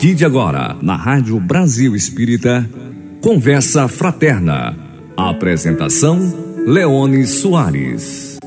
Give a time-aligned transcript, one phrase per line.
[0.00, 2.66] partir de agora, na Rádio Brasil Espírita,
[3.20, 4.74] Conversa Fraterna.
[5.14, 6.18] Apresentação:
[6.66, 8.38] Leone Soares.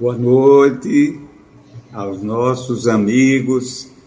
[0.00, 1.20] Boa noite
[1.92, 3.99] aos nossos amigos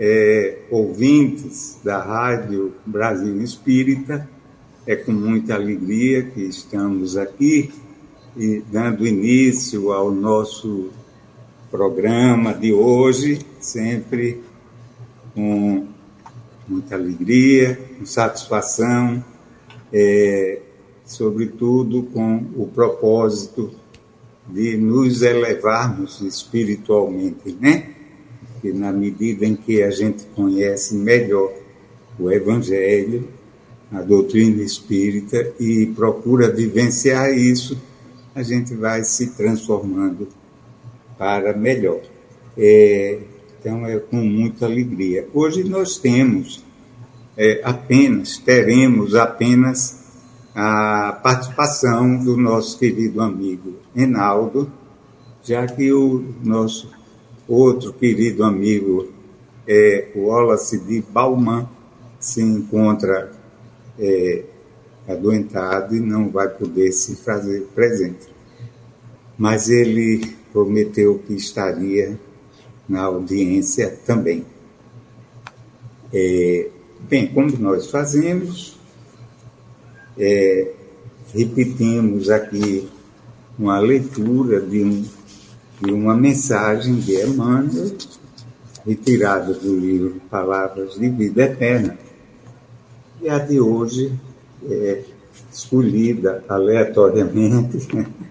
[0.00, 4.26] é, ouvintes da Rádio Brasil Espírita.
[4.86, 7.70] É com muita alegria que estamos aqui
[8.34, 10.88] e dando início ao nosso
[11.70, 14.42] programa de hoje, sempre
[15.34, 15.86] com
[16.66, 19.22] muita alegria, com satisfação,
[19.92, 20.62] é,
[21.04, 23.70] sobretudo com o propósito
[24.48, 27.99] de nos elevarmos espiritualmente, né?
[28.60, 31.52] Que na medida em que a gente conhece melhor
[32.18, 33.28] o Evangelho,
[33.90, 37.80] a doutrina espírita e procura vivenciar isso,
[38.34, 40.28] a gente vai se transformando
[41.18, 42.00] para melhor.
[42.56, 43.18] É,
[43.58, 45.26] então é com muita alegria.
[45.34, 46.64] Hoje nós temos
[47.36, 50.00] é, apenas, teremos apenas
[50.54, 54.70] a participação do nosso querido amigo Enaldo,
[55.42, 56.90] já que o nosso
[57.54, 59.08] outro querido amigo,
[59.66, 61.68] é, o Wallace de Bauman,
[62.18, 63.32] se encontra
[63.98, 64.44] é,
[65.08, 68.28] adoentado e não vai poder se fazer presente.
[69.38, 72.18] Mas ele prometeu que estaria
[72.88, 74.44] na audiência também.
[76.12, 76.68] É,
[77.08, 78.78] bem, como nós fazemos,
[80.18, 80.72] é,
[81.32, 82.88] repetimos aqui
[83.58, 85.04] uma leitura de, um,
[85.80, 87.96] de uma mensagem de Emmanuel,
[88.86, 91.98] retirada do livro Palavras de Vida Eterna.
[93.22, 94.12] E a de hoje
[94.68, 95.04] é
[95.52, 97.86] escolhida aleatoriamente,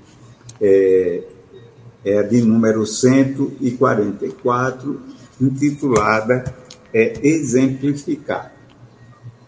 [0.61, 1.23] é,
[2.05, 4.99] é a de número 144,
[5.41, 6.53] intitulada
[6.93, 8.53] é, Exemplificar.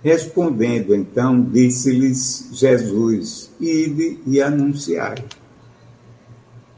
[0.03, 5.23] Respondendo então, disse-lhes Jesus: Ide e anunciai.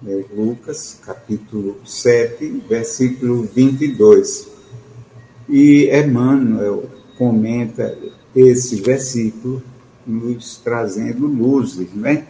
[0.06, 4.50] Lucas, capítulo 7, versículo 22.
[5.48, 6.84] E Emmanuel
[7.18, 7.98] comenta
[8.36, 9.64] esse versículo,
[10.06, 12.26] nos trazendo luzes, né?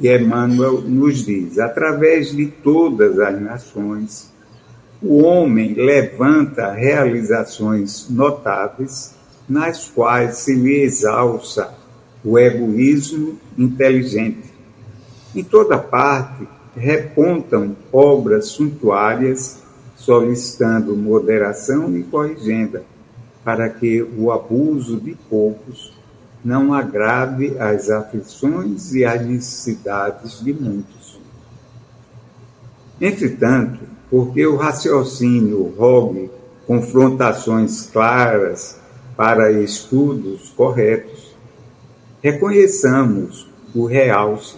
[0.00, 4.32] E Emmanuel nos diz: através de todas as nações,
[5.02, 9.16] o homem levanta realizações notáveis
[9.48, 11.74] nas quais se lhe exalça
[12.24, 14.46] o egoísmo inteligente.
[15.34, 16.46] Em toda parte
[16.78, 19.62] repontam obras suntuárias
[19.96, 22.84] solicitando moderação e corrigenda,
[23.44, 25.92] para que o abuso de poucos
[26.44, 31.18] não agrave as aflições e as necessidades de muitos.
[33.00, 36.30] Entretanto, porque o raciocínio rogue
[36.66, 38.78] confrontações claras
[39.16, 41.34] para estudos corretos,
[42.22, 44.56] reconheçamos o realce,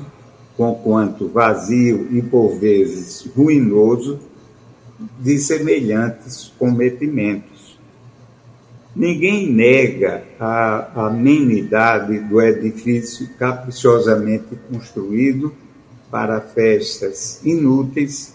[0.61, 4.21] conquanto vazio e por vezes ruinoso,
[5.19, 7.79] de semelhantes cometimentos.
[8.95, 15.51] Ninguém nega a amenidade do edifício caprichosamente construído
[16.11, 18.35] para festas inúteis,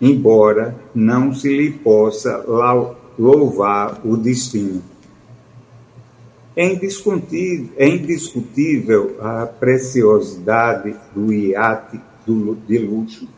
[0.00, 2.42] embora não se lhe possa
[3.18, 4.82] louvar o destino.
[6.56, 12.00] É indiscutível, é indiscutível a preciosidade do iate
[12.66, 13.28] de luxo,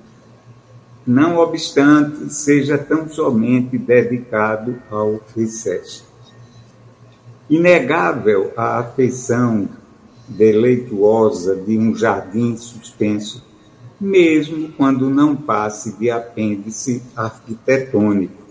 [1.07, 6.05] não obstante seja tão somente dedicado ao excesso.
[7.49, 9.69] Inegável a afeição
[10.29, 13.45] deleituosa de um jardim suspenso,
[14.01, 18.46] mesmo quando não passe de apêndice arquitetônico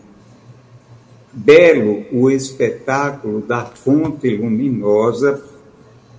[1.35, 5.43] belo o espetáculo da fonte luminosa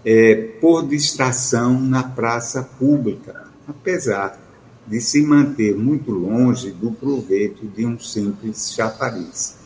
[0.05, 4.39] é, por distração na praça pública, apesar
[4.87, 9.57] de se manter muito longe do proveito de um simples chafariz.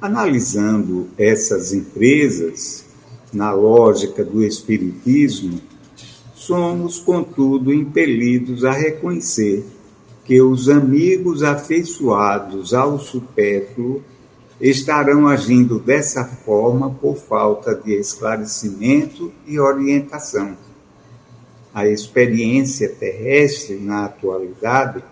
[0.00, 2.84] Analisando essas empresas,
[3.32, 5.60] na lógica do Espiritismo,
[6.34, 9.64] somos, contudo, impelidos a reconhecer
[10.24, 14.02] que os amigos afeiçoados ao supérfluo
[14.60, 20.56] estarão agindo dessa forma por falta de esclarecimento e orientação.
[21.74, 25.02] A experiência terrestre, na atualidade,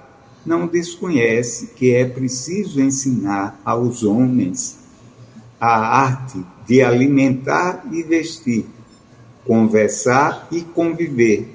[0.47, 4.79] não desconhece que é preciso ensinar aos homens
[5.61, 8.67] a arte de alimentar e vestir,
[9.45, 11.49] conversar e conviver,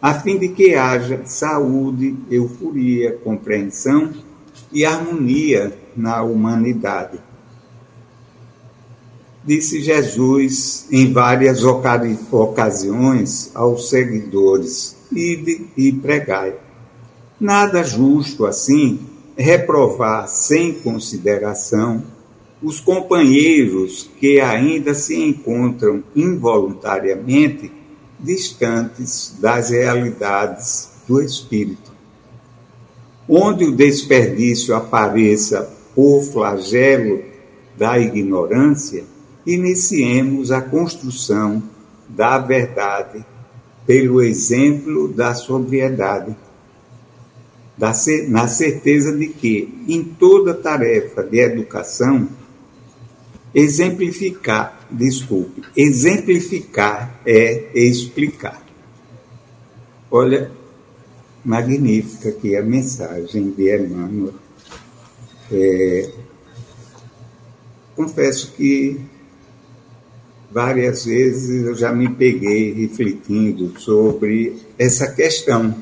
[0.00, 4.12] a fim de que haja saúde, euforia, compreensão
[4.72, 7.20] e harmonia na humanidade.
[9.44, 16.54] Disse Jesus em várias ocasiões aos seguidores: Ide e pregai.
[17.40, 19.00] Nada justo assim
[19.36, 22.04] reprovar sem consideração
[22.62, 27.72] os companheiros que ainda se encontram involuntariamente
[28.20, 31.91] distantes das realidades do espírito.
[33.28, 37.22] Onde o desperdício apareça por flagelo
[37.76, 39.04] da ignorância,
[39.46, 41.62] iniciemos a construção
[42.08, 43.24] da verdade
[43.86, 46.36] pelo exemplo da sobriedade
[48.28, 52.28] na certeza de que, em toda tarefa de educação,
[53.52, 58.62] exemplificar, desculpe, exemplificar é explicar.
[60.10, 60.50] Olha,
[61.44, 64.34] magnífica aqui a mensagem de Emmanuel.
[65.50, 66.10] É,
[67.94, 69.00] confesso que
[70.50, 75.74] várias vezes eu já me peguei refletindo sobre essa questão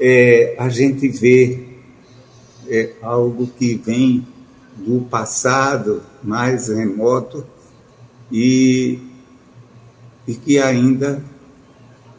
[0.00, 1.60] é, a gente vê
[2.68, 4.26] é, algo que vem
[4.76, 7.46] do passado mais remoto
[8.30, 8.98] e,
[10.26, 11.22] e que ainda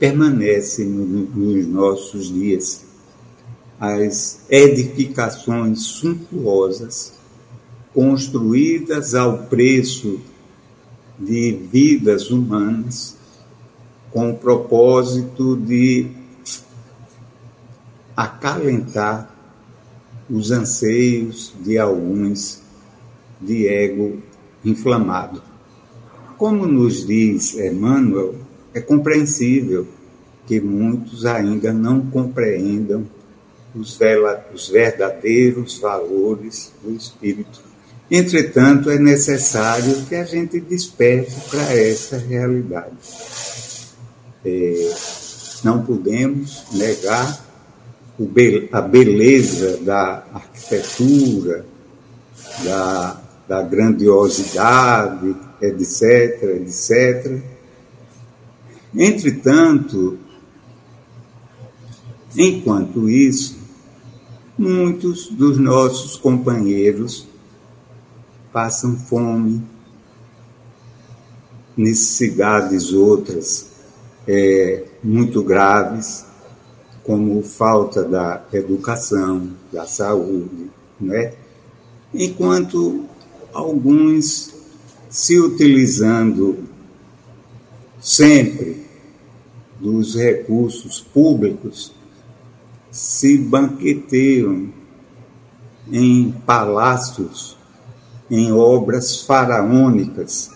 [0.04, 2.84] permanece no, nos nossos dias.
[3.80, 7.14] As edificações suntuosas
[7.94, 10.20] construídas ao preço
[11.18, 13.16] de vidas humanas
[14.12, 16.12] com o propósito de
[18.14, 19.34] acalentar
[20.30, 22.62] os anseios de alguns
[23.40, 24.18] de ego
[24.66, 25.42] inflamado.
[26.38, 28.43] Como nos diz Emmanuel,
[28.74, 29.88] é compreensível
[30.46, 33.06] que muitos ainda não compreendam
[33.76, 33.98] os,
[34.70, 37.62] verdadeiros valores do espírito.
[38.12, 42.96] Entretanto, é necessário que a gente desperte para essa realidade.
[44.46, 44.94] É,
[45.64, 47.44] não podemos negar
[48.72, 51.66] a beleza da arquitetura,
[52.64, 57.53] da, da grandiosidade, etc., etc.
[58.96, 60.20] Entretanto,
[62.36, 63.58] enquanto isso,
[64.58, 67.28] muitos dos nossos companheiros
[68.52, 69.64] passam fome,
[71.76, 73.72] necessidades outras
[74.28, 76.26] é, muito graves,
[77.04, 80.70] como falta da educação, da saúde,
[81.02, 81.34] né?
[82.14, 83.06] enquanto
[83.52, 84.54] alguns
[85.10, 86.60] se utilizando
[88.00, 88.83] sempre
[89.84, 91.94] dos recursos públicos
[92.90, 94.70] se banqueteiam
[95.92, 97.58] em palácios,
[98.32, 100.52] em obras faraônicas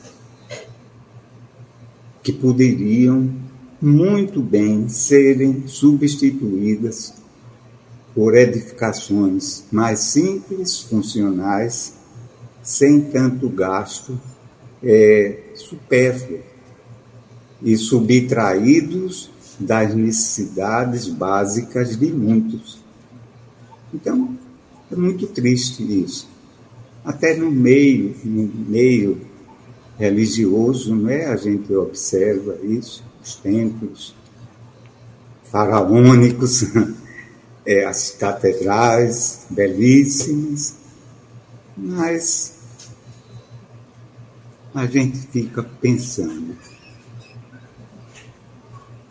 [2.23, 3.29] que poderiam
[3.81, 7.13] muito bem serem substituídas
[8.15, 11.95] por edificações mais simples, funcionais,
[12.63, 14.17] sem tanto gasto
[14.81, 16.39] é, supérfluo
[17.61, 22.79] e subtraídos das necessidades básicas de muitos.
[23.93, 24.37] Então,
[24.91, 26.27] é muito triste isso.
[27.03, 29.21] Até no meio, no meio
[29.97, 31.25] religioso, não é?
[31.25, 34.15] A gente observa isso os templos
[35.45, 36.63] faraônicos,
[37.65, 40.75] é, as catedrais belíssimas,
[41.75, 42.57] mas
[44.73, 46.55] a gente fica pensando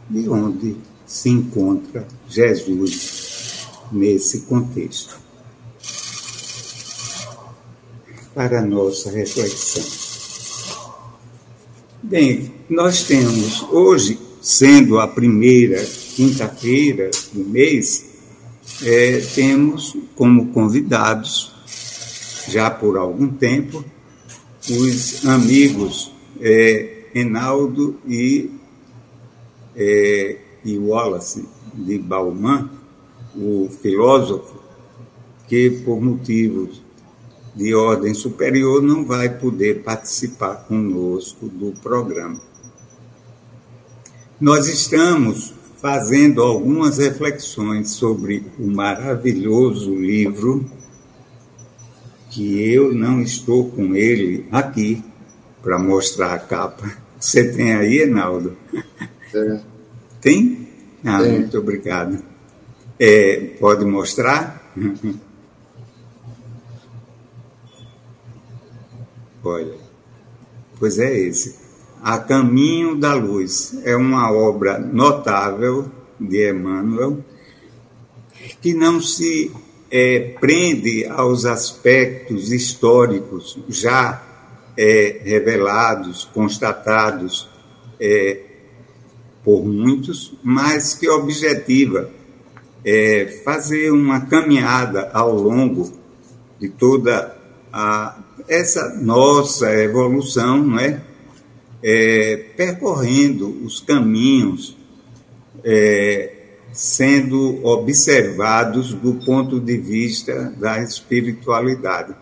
[0.09, 5.19] de onde se encontra Jesus nesse contexto.
[8.35, 9.85] Para a nossa reflexão.
[12.03, 15.85] Bem, nós temos hoje sendo a primeira
[16.15, 18.07] quinta-feira do mês,
[18.83, 21.53] é, temos como convidados,
[22.49, 23.85] já por algum tempo,
[24.71, 28.51] os amigos é, Enaldo e,
[29.77, 32.71] é, e Wallace de Bauman,
[33.37, 34.59] o filósofo,
[35.47, 36.83] que por motivos
[37.55, 42.41] de ordem superior não vai poder participar conosco do programa.
[44.41, 50.65] Nós estamos fazendo algumas reflexões sobre o maravilhoso livro
[52.31, 55.03] que eu não estou com ele aqui
[55.63, 56.93] para mostrar a capa.
[57.19, 58.57] Você tem aí, Enaldo?
[59.35, 59.61] É.
[60.21, 60.69] Tem?
[61.05, 61.33] Ah, Tem.
[61.33, 62.23] muito obrigado.
[62.99, 64.73] É, pode mostrar?
[69.45, 69.75] Olha,
[70.79, 71.57] pois é esse.
[72.03, 77.25] A Caminho da Luz é uma obra notável de Emmanuel
[78.61, 79.53] que não se
[79.91, 84.23] é, prende aos aspectos históricos já
[84.77, 87.49] é, revelados, constatados
[88.01, 88.46] é,
[89.47, 92.11] por muitos, mas que objetiva
[92.85, 95.89] é, fazer uma caminhada ao longo
[96.59, 97.37] de toda
[97.73, 101.01] a, essa nossa evolução, não é?
[101.81, 104.77] É, percorrendo os caminhos,
[105.63, 106.33] é,
[106.73, 112.17] sendo observados do ponto de vista da espiritualidade.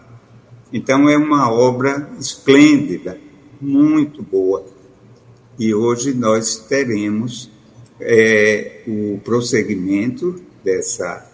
[0.71, 3.19] Então, é uma obra esplêndida,
[3.63, 4.74] muito boa.
[5.59, 7.51] E hoje nós teremos
[8.01, 11.31] é, o prosseguimento dessa,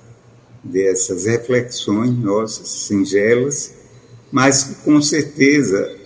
[0.62, 3.74] dessas reflexões nossas, singelas,
[4.30, 5.96] mas que com certeza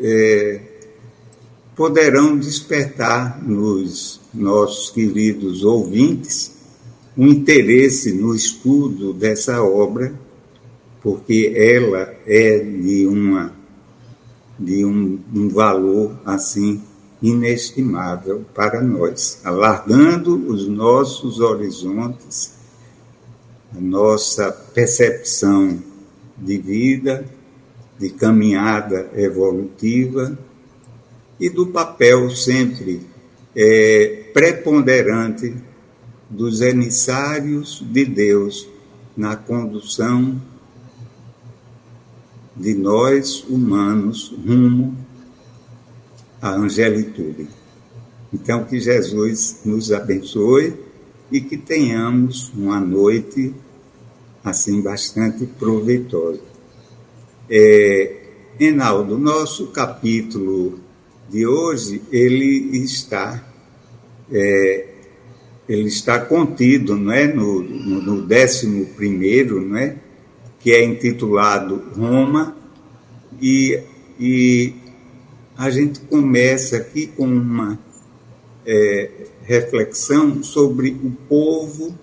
[0.00, 0.60] é,
[1.76, 6.52] poderão despertar nos nossos queridos ouvintes
[7.16, 10.12] um interesse no estudo dessa obra,
[11.02, 13.58] porque ela é de uma
[14.58, 16.82] de um, um valor assim
[17.22, 22.54] inestimável para nós, alargando os nossos horizontes,
[23.76, 25.78] a nossa percepção
[26.36, 27.24] de vida,
[27.98, 30.38] de caminhada evolutiva
[31.38, 33.02] e do papel sempre
[33.54, 35.54] é, preponderante
[36.28, 38.68] dos emissários de Deus
[39.16, 40.40] na condução
[42.56, 44.96] de nós humanos rumo
[46.40, 47.48] à angelitude.
[48.32, 50.74] Então, que Jesus nos abençoe
[51.30, 53.54] e que tenhamos uma noite
[54.42, 56.40] assim bastante proveitosa.
[57.48, 58.16] É,
[58.58, 60.78] Enaldo, nosso capítulo
[61.28, 63.44] de hoje ele está
[64.30, 64.86] é,
[65.68, 69.96] ele está contido, não é, no, no, no décimo primeiro, não é,
[70.58, 72.56] que é intitulado Roma
[73.40, 73.80] e,
[74.18, 74.74] e
[75.60, 77.78] a gente começa aqui com uma
[78.64, 79.10] é,
[79.42, 81.94] reflexão sobre o povo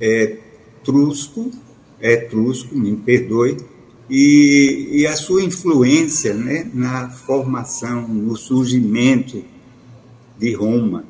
[0.00, 0.38] é,
[0.82, 1.50] trusco,
[2.00, 3.58] etrusco, me perdoe,
[4.08, 9.44] e, e, a sua influência né, na formação, no surgimento
[10.38, 11.04] de Roma.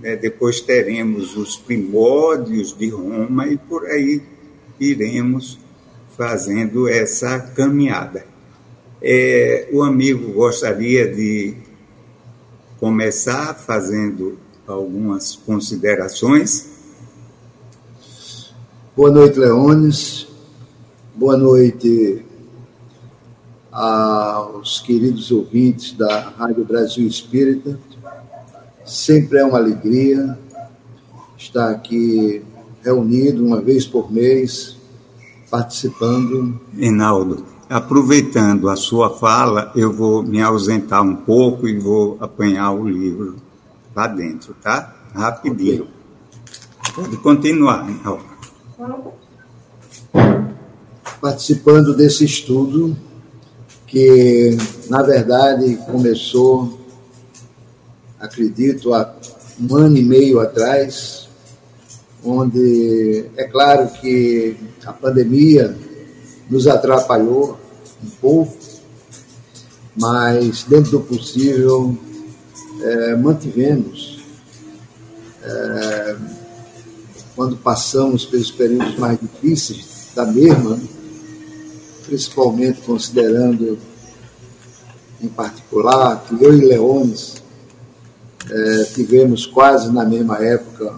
[0.00, 0.14] Né?
[0.14, 4.22] Depois teremos os primórdios de Roma e por aí
[4.78, 5.58] iremos
[6.16, 8.29] fazendo essa caminhada.
[9.02, 11.54] É, o amigo gostaria de
[12.78, 16.68] começar fazendo algumas considerações.
[18.94, 20.28] Boa noite, Leones.
[21.14, 22.24] Boa noite
[23.72, 27.78] aos queridos ouvintes da Rádio Brasil Espírita.
[28.84, 30.38] Sempre é uma alegria
[31.38, 32.42] estar aqui
[32.82, 34.76] reunido uma vez por mês,
[35.50, 36.60] participando.
[36.76, 42.88] Enaldo, aproveitando a sua fala, eu vou me ausentar um pouco e vou apanhar o
[42.88, 43.36] livro
[43.94, 44.92] lá dentro, tá?
[45.14, 45.86] Rapidinho.
[46.92, 48.24] Pode continuar, Enaldo.
[51.20, 52.96] Participando desse estudo
[53.86, 54.56] que,
[54.88, 56.76] na verdade, começou,
[58.18, 59.14] acredito, há
[59.60, 61.28] um ano e meio atrás,
[62.24, 65.76] onde é claro que a pandemia
[66.50, 67.58] nos atrapalhou
[68.04, 68.56] um pouco,
[69.96, 71.96] mas dentro do possível
[72.82, 74.20] é, mantivemos.
[75.42, 76.16] É,
[77.36, 80.78] quando passamos pelos períodos mais difíceis da mesma,
[82.04, 83.78] principalmente considerando
[85.22, 87.42] em particular que eu e Leones
[88.50, 90.94] é, tivemos quase na mesma época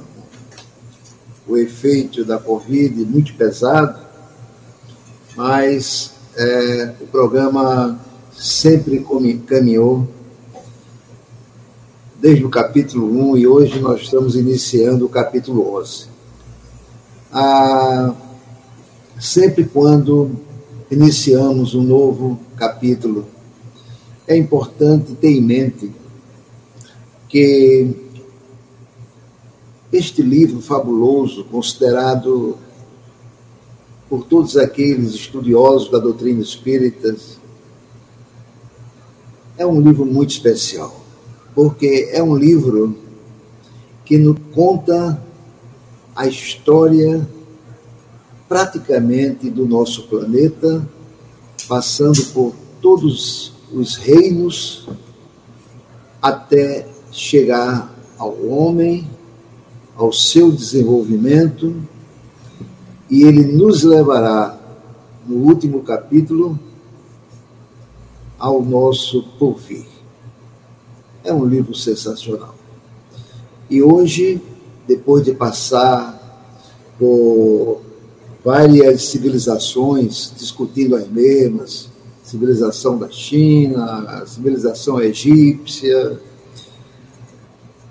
[1.46, 4.01] o efeito da Covid muito pesado,
[5.36, 7.98] mas é, o programa
[8.32, 9.04] sempre
[9.46, 10.06] caminhou
[12.20, 16.06] desde o capítulo 1 e hoje nós estamos iniciando o capítulo 11.
[17.32, 18.14] Ah,
[19.18, 20.30] sempre quando
[20.90, 23.26] iniciamos um novo capítulo,
[24.26, 25.90] é importante ter em mente
[27.28, 27.88] que
[29.92, 32.56] este livro fabuloso, considerado
[34.12, 37.16] por todos aqueles estudiosos da doutrina espírita,
[39.56, 41.02] é um livro muito especial
[41.54, 42.94] porque é um livro
[44.04, 45.18] que nos conta
[46.14, 47.26] a história
[48.46, 50.86] praticamente do nosso planeta,
[51.66, 52.52] passando por
[52.82, 54.90] todos os reinos
[56.20, 59.08] até chegar ao homem,
[59.96, 61.74] ao seu desenvolvimento,
[63.12, 64.58] e ele nos levará,
[65.26, 66.58] no último capítulo,
[68.38, 69.84] ao nosso porvir.
[71.22, 72.54] É um livro sensacional.
[73.68, 74.40] E hoje,
[74.88, 76.18] depois de passar
[76.98, 77.82] por
[78.42, 81.90] várias civilizações discutindo as mesmas,
[82.22, 86.18] civilização da China, civilização egípcia,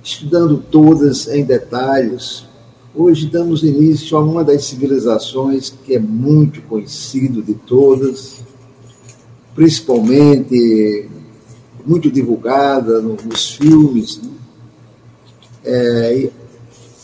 [0.04, 2.44] estudando todas em detalhes,
[2.94, 8.42] hoje damos início a uma das civilizações que é muito conhecido de todas,
[9.56, 11.10] principalmente
[11.86, 14.30] muito divulgada nos filmes, né?
[15.64, 16.30] é,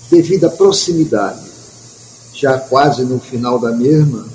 [0.10, 1.48] devido à proximidade,
[2.34, 4.28] já quase no final da mesma,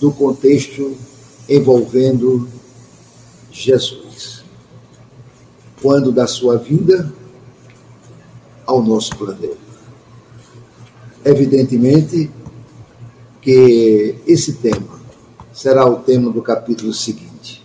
[0.00, 0.96] do contexto
[1.48, 2.48] envolvendo
[3.50, 4.44] Jesus.
[5.80, 7.12] Quando da sua vida
[8.66, 9.65] ao nosso planeta.
[11.26, 12.30] Evidentemente
[13.42, 15.00] que esse tema
[15.52, 17.64] será o tema do capítulo seguinte.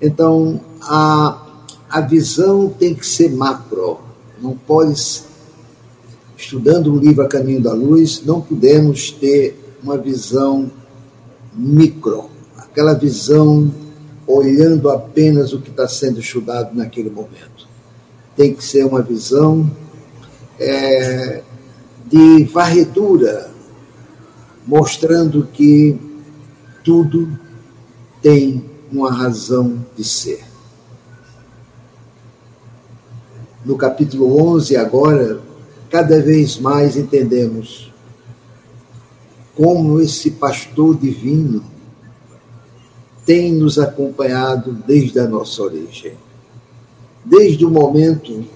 [0.00, 1.46] Então, a,
[1.90, 4.00] a visão tem que ser macro,
[4.40, 4.94] não pode.
[6.38, 10.70] Estudando o livro A Caminho da Luz, não podemos ter uma visão
[11.52, 13.70] micro, aquela visão
[14.26, 17.68] olhando apenas o que está sendo estudado naquele momento.
[18.34, 19.70] Tem que ser uma visão
[20.58, 21.42] é,
[22.10, 23.50] de varredura,
[24.66, 25.98] mostrando que
[26.82, 27.38] tudo
[28.22, 30.42] tem uma razão de ser.
[33.64, 35.40] No capítulo 11, agora,
[35.90, 37.92] cada vez mais entendemos
[39.54, 41.62] como esse pastor divino
[43.26, 46.14] tem nos acompanhado desde a nossa origem.
[47.24, 48.46] Desde o momento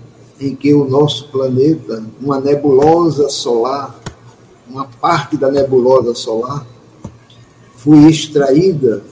[0.48, 3.98] em que o nosso planeta, uma nebulosa solar,
[4.68, 6.66] uma parte da nebulosa solar,
[7.76, 9.02] foi extraída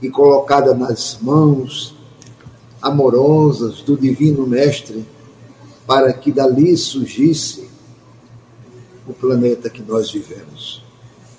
[0.00, 1.94] e colocada nas mãos
[2.80, 5.04] amorosas do Divino Mestre,
[5.86, 7.68] para que dali surgisse
[9.06, 10.82] o planeta que nós vivemos.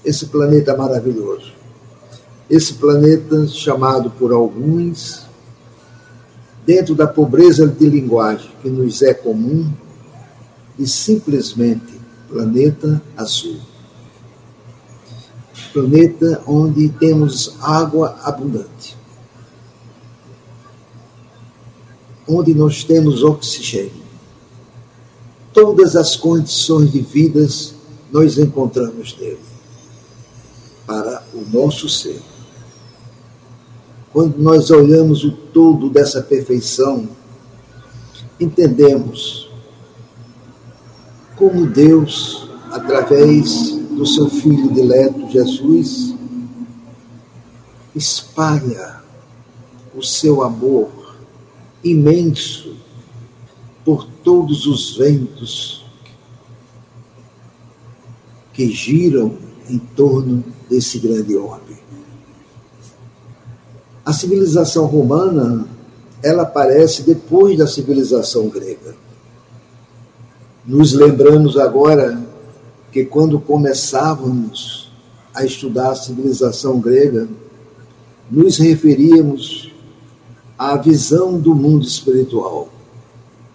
[0.03, 1.53] Esse planeta maravilhoso.
[2.49, 5.25] Esse planeta chamado por alguns,
[6.65, 9.71] dentro da pobreza de linguagem que nos é comum,
[10.77, 13.71] de simplesmente planeta azul
[15.71, 18.95] planeta onde temos água abundante,
[22.27, 24.01] onde nós temos oxigênio.
[25.53, 27.73] Todas as condições de vidas
[28.11, 29.39] nós encontramos nele
[30.85, 32.21] para o nosso ser.
[34.13, 37.07] Quando nós olhamos o todo dessa perfeição,
[38.39, 39.49] entendemos
[41.37, 46.13] como Deus, através do seu Filho dileto Jesus,
[47.95, 49.01] espalha
[49.95, 50.89] o seu amor
[51.83, 52.75] imenso
[53.83, 55.85] por todos os ventos
[58.53, 59.37] que giram
[59.69, 61.80] em torno desse grande orbe.
[64.11, 65.65] A civilização romana,
[66.21, 68.93] ela aparece depois da civilização grega.
[70.65, 72.21] Nos lembramos agora
[72.91, 74.91] que quando começávamos
[75.33, 77.25] a estudar a civilização grega,
[78.29, 79.71] nos referíamos
[80.59, 82.67] à visão do mundo espiritual.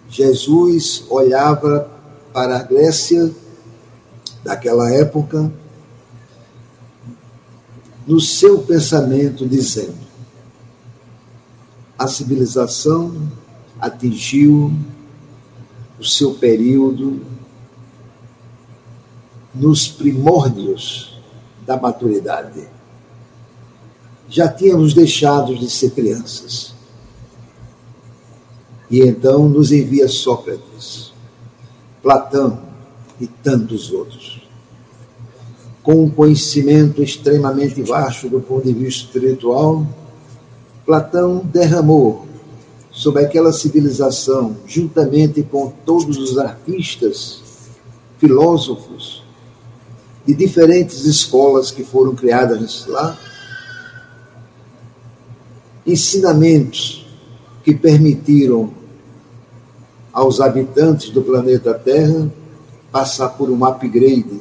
[0.09, 1.87] Jesus olhava
[2.33, 3.29] para a Grécia
[4.43, 5.51] daquela época
[8.07, 10.06] no seu pensamento, dizendo:
[11.97, 13.13] a civilização
[13.79, 14.71] atingiu
[15.99, 17.21] o seu período
[19.53, 21.19] nos primórdios
[21.65, 22.67] da maturidade.
[24.29, 26.73] Já tínhamos deixado de ser crianças.
[28.89, 31.11] E então nos envia Sócrates,
[32.01, 32.61] Platão
[33.19, 34.41] e tantos outros.
[35.81, 39.85] Com um conhecimento extremamente vasto do ponto de vista espiritual,
[40.87, 42.25] Platão derramou
[42.93, 47.41] sobre aquela civilização, juntamente com todos os artistas,
[48.17, 49.21] filósofos
[50.25, 53.17] de diferentes escolas que foram criadas lá,
[55.85, 57.05] ensinamentos
[57.65, 58.73] que permitiram
[60.13, 62.31] aos habitantes do planeta Terra
[62.93, 64.39] passar por um upgrade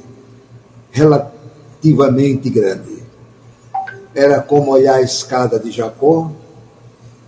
[0.92, 3.05] relativamente grande.
[4.16, 6.32] Era como olhar a escada de Jacó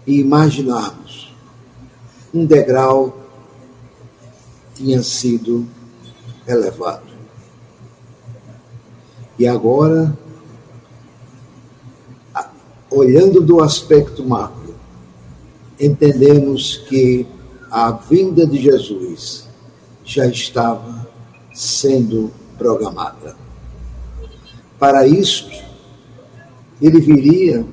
[0.07, 1.35] e imaginarmos
[2.33, 3.15] um degrau
[4.75, 5.69] tinha sido
[6.47, 7.03] elevado.
[9.39, 10.17] E agora,
[12.91, 14.75] olhando do aspecto macro,
[15.79, 17.27] entendemos que
[17.71, 19.47] a vinda de Jesus
[20.05, 21.07] já estava
[21.53, 23.37] sendo programada.
[24.79, 25.51] Para isso,
[26.81, 27.65] ele viria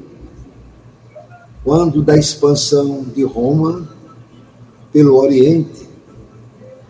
[1.64, 3.90] quando da expansão de Roma
[4.92, 5.88] pelo Oriente,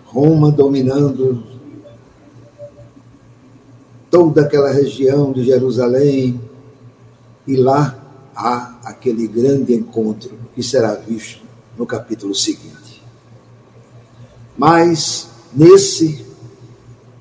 [0.05, 1.43] Roma dominando
[4.09, 6.39] toda aquela região de Jerusalém,
[7.47, 8.01] e lá
[8.35, 11.43] há aquele grande encontro que será visto
[11.77, 13.03] no capítulo seguinte.
[14.57, 16.25] Mas nesse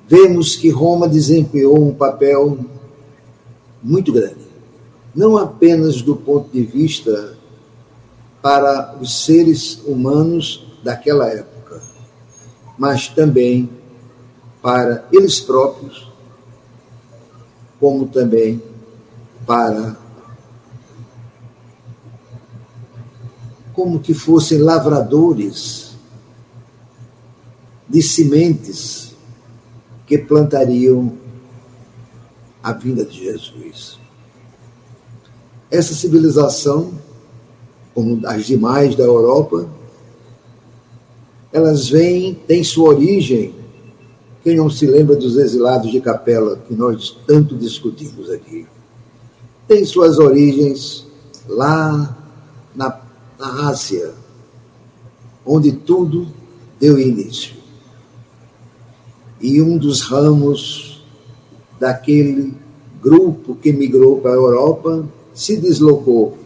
[0.07, 2.59] vemos que Roma desempenhou um papel
[3.83, 4.44] muito grande,
[5.15, 7.37] não apenas do ponto de vista
[8.41, 11.81] para os seres humanos daquela época,
[12.77, 13.69] mas também
[14.61, 16.11] para eles próprios,
[17.79, 18.61] como também
[19.45, 19.97] para
[23.73, 25.95] como que fossem lavradores
[27.87, 29.13] de sementes
[30.07, 31.17] que plantariam
[32.63, 34.04] a vinda de Jesus.
[35.75, 36.93] Essa civilização,
[37.93, 39.67] como as demais da Europa,
[41.51, 43.53] elas vêm, têm sua origem.
[44.43, 48.65] Quem não se lembra dos exilados de Capela, que nós tanto discutimos aqui?
[49.67, 51.05] Tem suas origens
[51.47, 52.17] lá
[52.75, 53.05] na
[53.37, 54.13] na Ásia,
[55.45, 56.27] onde tudo
[56.79, 57.55] deu início.
[59.41, 61.05] E um dos ramos
[61.79, 62.53] daquele
[63.01, 66.37] grupo que migrou para a Europa se deslocou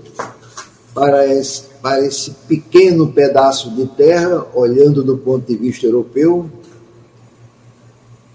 [0.94, 6.50] para esse, para esse pequeno pedaço de terra, olhando do ponto de vista europeu,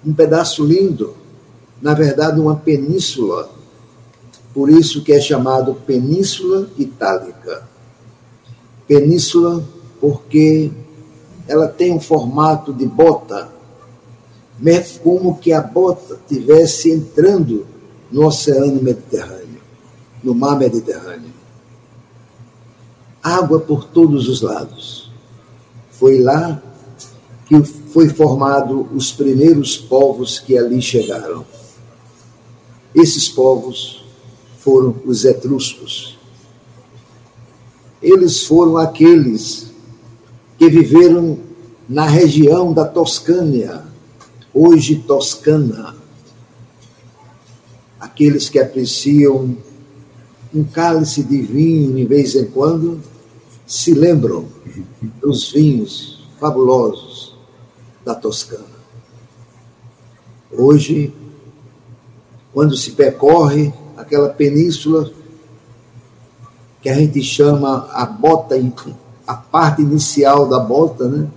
[0.07, 1.15] um pedaço lindo,
[1.83, 3.51] na verdade, uma península,
[4.55, 7.67] por isso que é chamado Península Itálica.
[8.87, 9.63] Península
[10.01, 10.71] porque
[11.49, 13.49] ela tem um formato de bota,
[15.03, 17.67] como que a bota tivesse entrando
[18.11, 19.44] no Oceano Mediterrâneo,
[20.25, 21.33] no Mar Mediterrâneo.
[23.23, 25.11] Água por todos os lados.
[25.93, 26.61] Foi lá
[27.47, 31.45] que foi formado os primeiros povos que ali chegaram.
[32.93, 34.05] Esses povos
[34.59, 36.15] foram os etruscos
[38.05, 39.71] eles foram aqueles
[40.59, 41.39] que viveram
[41.89, 43.83] na região da Toscânia,
[44.53, 45.97] hoje Toscana.
[47.99, 49.57] Aqueles que apreciam
[50.55, 53.01] um cálice de vinho de vez em quando
[53.67, 54.47] se lembram
[55.21, 57.37] dos vinhos fabulosos
[58.05, 58.65] da Toscana.
[60.53, 61.13] Hoje,
[62.53, 65.11] quando se percorre aquela península
[66.81, 68.55] que a gente chama a bota,
[69.27, 71.29] a parte inicial da bota, né?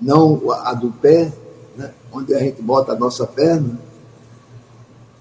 [0.00, 1.32] não a do pé,
[1.76, 1.92] né?
[2.12, 3.78] onde a gente bota a nossa perna,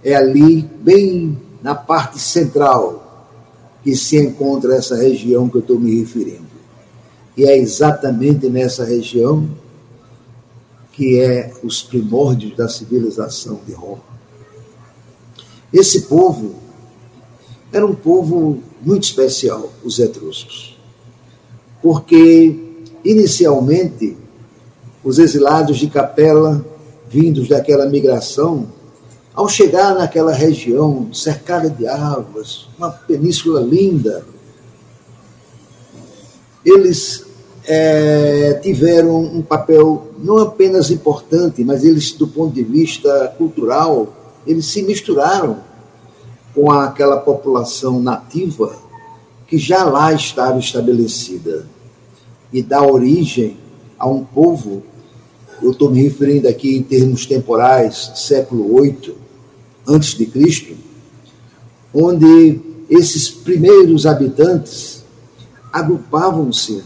[0.04, 3.01] é ali, bem na parte central,
[3.84, 6.52] que se encontra essa região que eu estou me referindo.
[7.36, 9.50] E é exatamente nessa região
[10.92, 14.04] que é os primórdios da civilização de Roma.
[15.72, 16.56] Esse povo
[17.72, 20.78] era um povo muito especial, os etruscos.
[21.82, 22.60] Porque,
[23.04, 24.18] inicialmente,
[25.04, 26.64] os exilados de Capela,
[27.10, 28.68] vindos daquela migração,
[29.34, 34.26] ao chegar naquela região cercada de águas, uma península linda,
[36.66, 37.26] eles
[37.66, 44.14] é, tiveram um papel não apenas importante, mas eles, do ponto de vista cultural,
[44.46, 45.60] eles se misturaram
[46.54, 48.76] com aquela população nativa
[49.48, 51.66] que já lá estava estabelecida
[52.52, 53.58] e dá origem
[53.98, 54.84] a um povo,
[55.62, 59.21] eu estou me referindo aqui em termos temporais, século VIII
[59.88, 60.76] antes de Cristo,
[61.94, 65.04] onde esses primeiros habitantes
[65.72, 66.84] agrupavam-se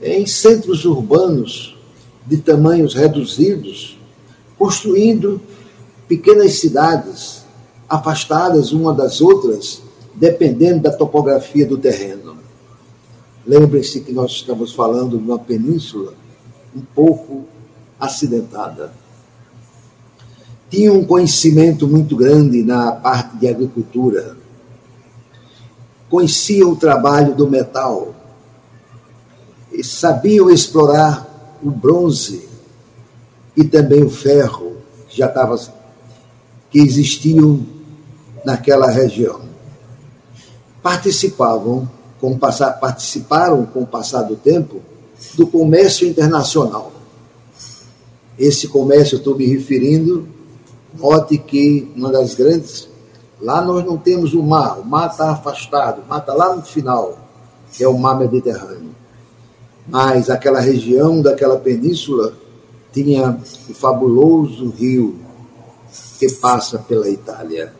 [0.00, 1.76] em centros urbanos
[2.26, 3.98] de tamanhos reduzidos,
[4.58, 5.40] construindo
[6.06, 7.42] pequenas cidades
[7.88, 9.82] afastadas uma das outras,
[10.14, 12.36] dependendo da topografia do terreno.
[13.46, 16.12] Lembrem-se que nós estamos falando de uma península
[16.76, 17.44] um pouco
[17.98, 18.92] acidentada.
[20.70, 24.36] Tinha um conhecimento muito grande na parte de agricultura.
[26.10, 28.14] Conheciam o trabalho do metal.
[29.72, 32.48] E sabiam explorar o bronze
[33.56, 34.76] e também o ferro,
[35.08, 35.58] que já estava
[36.70, 37.60] que existiam
[38.44, 39.40] naquela região.
[40.82, 41.88] Participavam
[42.20, 44.80] com passar, participaram com o passar do tempo
[45.34, 46.92] do comércio internacional.
[48.38, 50.28] Esse comércio estou me referindo,
[50.96, 52.88] note que uma das grandes,
[53.40, 56.62] lá nós não temos o mar, o mar está afastado, o mar está lá no
[56.62, 57.18] final,
[57.72, 58.94] que é o mar Mediterrâneo.
[59.86, 62.34] Mas aquela região daquela península
[62.92, 65.18] tinha o fabuloso rio
[66.18, 67.72] que passa pela Itália.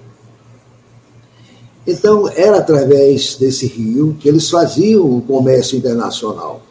[1.87, 6.62] Então, era através desse rio que eles faziam o comércio internacional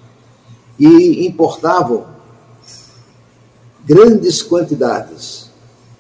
[0.79, 2.05] e importavam
[3.83, 5.46] grandes quantidades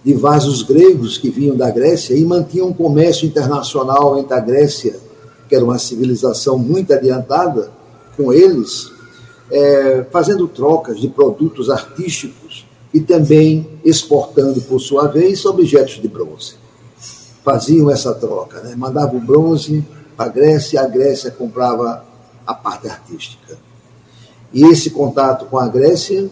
[0.03, 4.95] de vasos gregos que vinham da Grécia e mantinham um comércio internacional entre a Grécia,
[5.49, 7.71] que era uma civilização muito adiantada,
[8.15, 8.91] com eles,
[9.51, 16.55] é, fazendo trocas de produtos artísticos e também exportando, por sua vez, objetos de bronze
[17.47, 18.75] faziam essa troca, né?
[18.75, 19.81] mandavam bronze
[20.17, 22.03] para a Grécia, a Grécia comprava
[22.45, 23.57] a parte artística.
[24.51, 26.29] E esse contato com a Grécia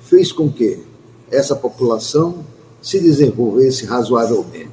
[0.00, 0.82] fez com que
[1.30, 2.46] essa população
[2.84, 4.70] se desenvolvesse razoavelmente.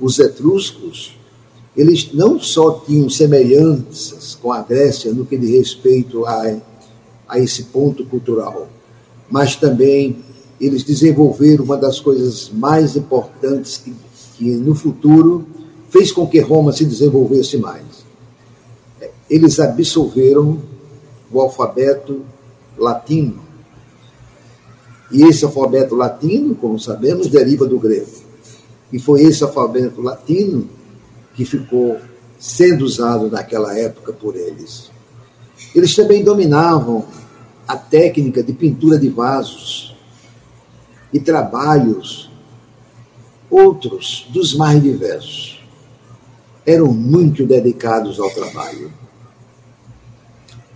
[0.00, 1.18] Os etruscos,
[1.76, 6.56] eles não só tinham semelhanças com a Grécia no que diz respeito a,
[7.28, 8.68] a esse ponto cultural,
[9.30, 10.24] mas também
[10.58, 13.92] eles desenvolveram uma das coisas mais importantes que
[14.36, 15.46] que no futuro
[15.90, 18.04] fez com que Roma se desenvolvesse mais.
[19.28, 20.60] Eles absolveram
[21.32, 22.22] o alfabeto
[22.76, 23.40] latino.
[25.10, 28.10] E esse alfabeto latino, como sabemos, deriva do grego.
[28.92, 30.68] E foi esse alfabeto latino
[31.34, 31.98] que ficou
[32.38, 34.90] sendo usado naquela época por eles.
[35.74, 37.04] Eles também dominavam
[37.66, 39.96] a técnica de pintura de vasos
[41.12, 42.30] e trabalhos
[43.50, 45.64] outros dos mais diversos.
[46.64, 48.92] Eram muito dedicados ao trabalho.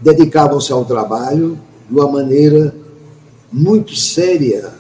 [0.01, 2.75] Dedicavam-se ao trabalho de uma maneira
[3.53, 4.73] muito séria,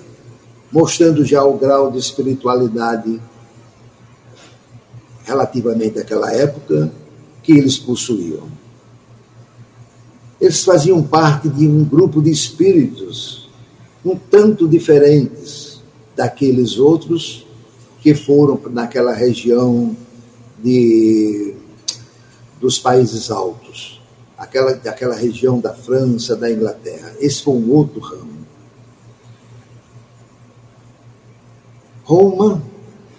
[0.70, 3.20] mostrando já o grau de espiritualidade
[5.24, 6.92] relativamente àquela época
[7.42, 8.48] que eles possuíam.
[10.40, 13.40] Eles faziam parte de um grupo de espíritos
[14.04, 15.83] um tanto diferentes
[16.16, 17.46] daqueles outros
[18.00, 19.94] que foram naquela região
[20.62, 21.54] de,
[22.61, 24.00] dos Países Altos,
[24.38, 27.14] aquela, daquela região da França, da Inglaterra.
[27.20, 28.30] Esse foi um outro ramo.
[32.11, 32.61] Roma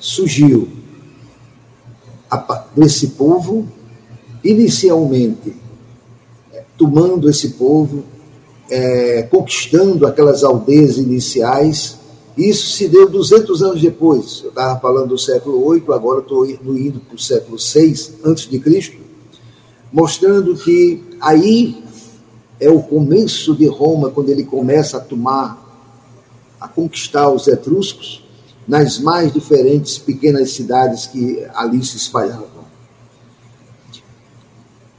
[0.02, 0.68] surgiu
[2.76, 3.66] desse povo,
[4.44, 5.56] inicialmente
[6.78, 8.04] tomando esse povo,
[8.70, 12.02] é, conquistando aquelas aldeias iniciais
[12.38, 14.42] isso se deu 200 anos depois.
[14.44, 18.60] Eu estava falando do século VIII, agora estou indo para o século VI antes de
[18.60, 18.98] Cristo,
[19.92, 21.82] mostrando que aí
[22.60, 25.62] é o começo de Roma, quando ele começa a tomar,
[26.60, 28.24] a conquistar os etruscos
[28.72, 32.62] nas mais diferentes pequenas cidades que ali se espalhavam.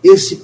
[0.04, 0.42] Esse,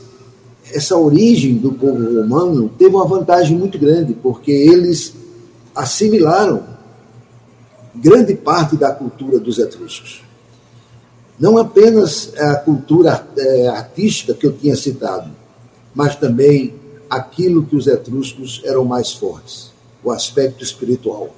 [0.73, 5.13] essa origem do povo romano teve uma vantagem muito grande, porque eles
[5.75, 6.65] assimilaram
[7.95, 10.23] grande parte da cultura dos etruscos.
[11.39, 15.31] Não apenas a cultura é, artística que eu tinha citado,
[15.95, 16.73] mas também
[17.11, 19.71] aquilo que os etruscos eram mais fortes,
[20.03, 21.35] o aspecto espiritual.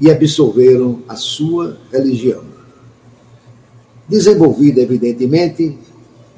[0.00, 2.42] E absolveram a sua religião.
[4.08, 5.78] Desenvolvida, evidentemente,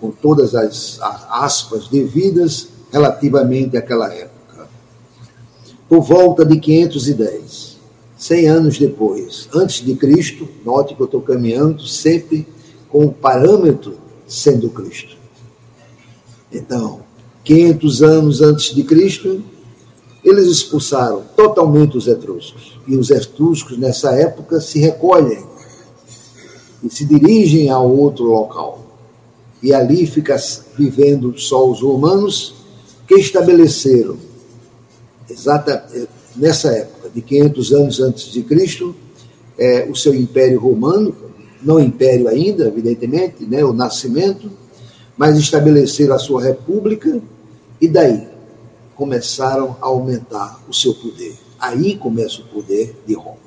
[0.00, 0.98] com todas as
[1.30, 4.68] aspas devidas relativamente àquela época.
[5.88, 7.78] Por volta de 510,
[8.16, 12.46] 100 anos depois, antes de Cristo, note que eu estou caminhando sempre
[12.88, 15.16] com o parâmetro sendo Cristo.
[16.52, 17.00] Então,
[17.42, 19.42] 500 anos antes de Cristo,
[20.24, 22.78] eles expulsaram totalmente os etruscos.
[22.88, 25.44] E os etruscos, nessa época, se recolhem
[26.82, 28.84] e se dirigem a outro local.
[29.62, 30.37] E ali fica
[30.76, 32.54] vivendo só os romanos
[33.06, 34.16] que estabeleceram,
[35.28, 35.87] exata,
[36.34, 38.94] nessa época, de 500 anos antes de Cristo,
[39.58, 41.14] é, o seu império romano,
[41.62, 44.50] não império ainda, evidentemente, né, o nascimento,
[45.16, 47.20] mas estabeleceram a sua república
[47.80, 48.33] e daí
[48.96, 51.35] começaram a aumentar o seu poder.
[51.59, 53.44] Aí começa o poder de Roma.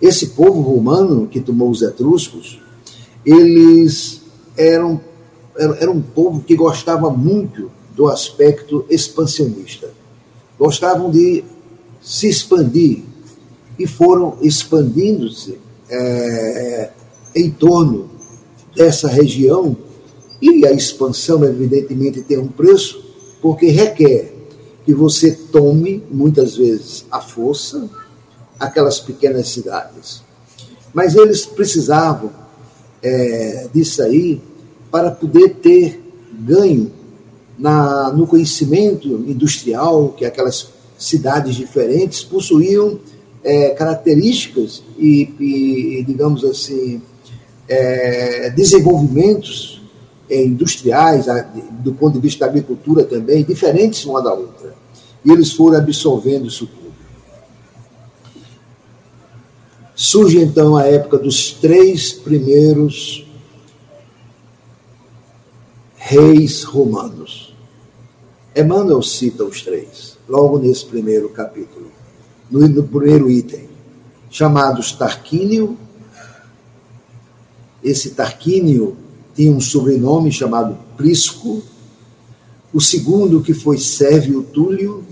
[0.00, 2.60] Esse povo romano que tomou os etruscos,
[3.24, 4.22] eles
[4.56, 5.00] eram,
[5.56, 9.90] eram um povo que gostava muito do aspecto expansionista.
[10.58, 11.44] Gostavam de
[12.00, 13.02] se expandir
[13.78, 15.58] e foram expandindo-se
[15.90, 16.90] é,
[17.34, 18.08] em torno
[18.74, 19.76] dessa região.
[20.40, 23.04] E a expansão, evidentemente, tem um preço,
[23.42, 24.37] porque requer
[24.88, 27.90] que você tome, muitas vezes, à força,
[28.58, 30.22] aquelas pequenas cidades.
[30.94, 32.30] Mas eles precisavam
[33.02, 34.40] é, disso aí
[34.90, 36.90] para poder ter ganho
[37.58, 42.98] na, no conhecimento industrial que aquelas cidades diferentes possuíam
[43.44, 47.02] é, características e, e, digamos assim,
[47.68, 49.82] é, desenvolvimentos
[50.30, 51.26] industriais,
[51.80, 54.57] do ponto de vista da agricultura também, diferentes uma da outra.
[55.24, 56.88] E eles foram absorvendo isso tudo.
[59.94, 63.26] Surge então a época dos três primeiros
[65.96, 67.54] reis romanos.
[68.56, 71.90] Emmanuel cita os três, logo nesse primeiro capítulo,
[72.50, 73.68] no, no primeiro item,
[74.30, 75.76] chamados Tarquínio.
[77.82, 78.96] Esse Tarquínio
[79.34, 81.62] tinha um sobrenome chamado Prisco,
[82.72, 85.04] o segundo que foi Sérvio Túlio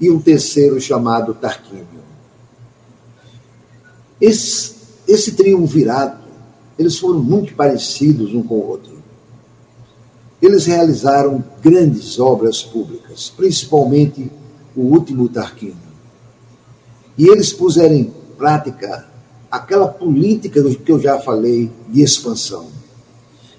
[0.00, 1.86] e um terceiro chamado Tarquínio.
[4.20, 4.74] Esse,
[5.06, 6.28] esse triunvirato,
[6.78, 9.02] eles foram muito parecidos um com o outro.
[10.40, 14.30] Eles realizaram grandes obras públicas, principalmente
[14.74, 15.76] o último Tarquínio.
[17.16, 19.06] E eles puseram em prática
[19.50, 22.66] aquela política que eu já falei de expansão.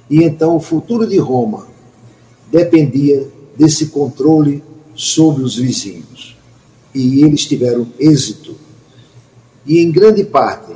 [0.09, 1.67] E então o futuro de Roma
[2.51, 3.27] dependia
[3.57, 4.63] desse controle
[4.95, 6.37] sobre os vizinhos.
[6.93, 8.55] E eles tiveram êxito.
[9.65, 10.73] E em grande parte,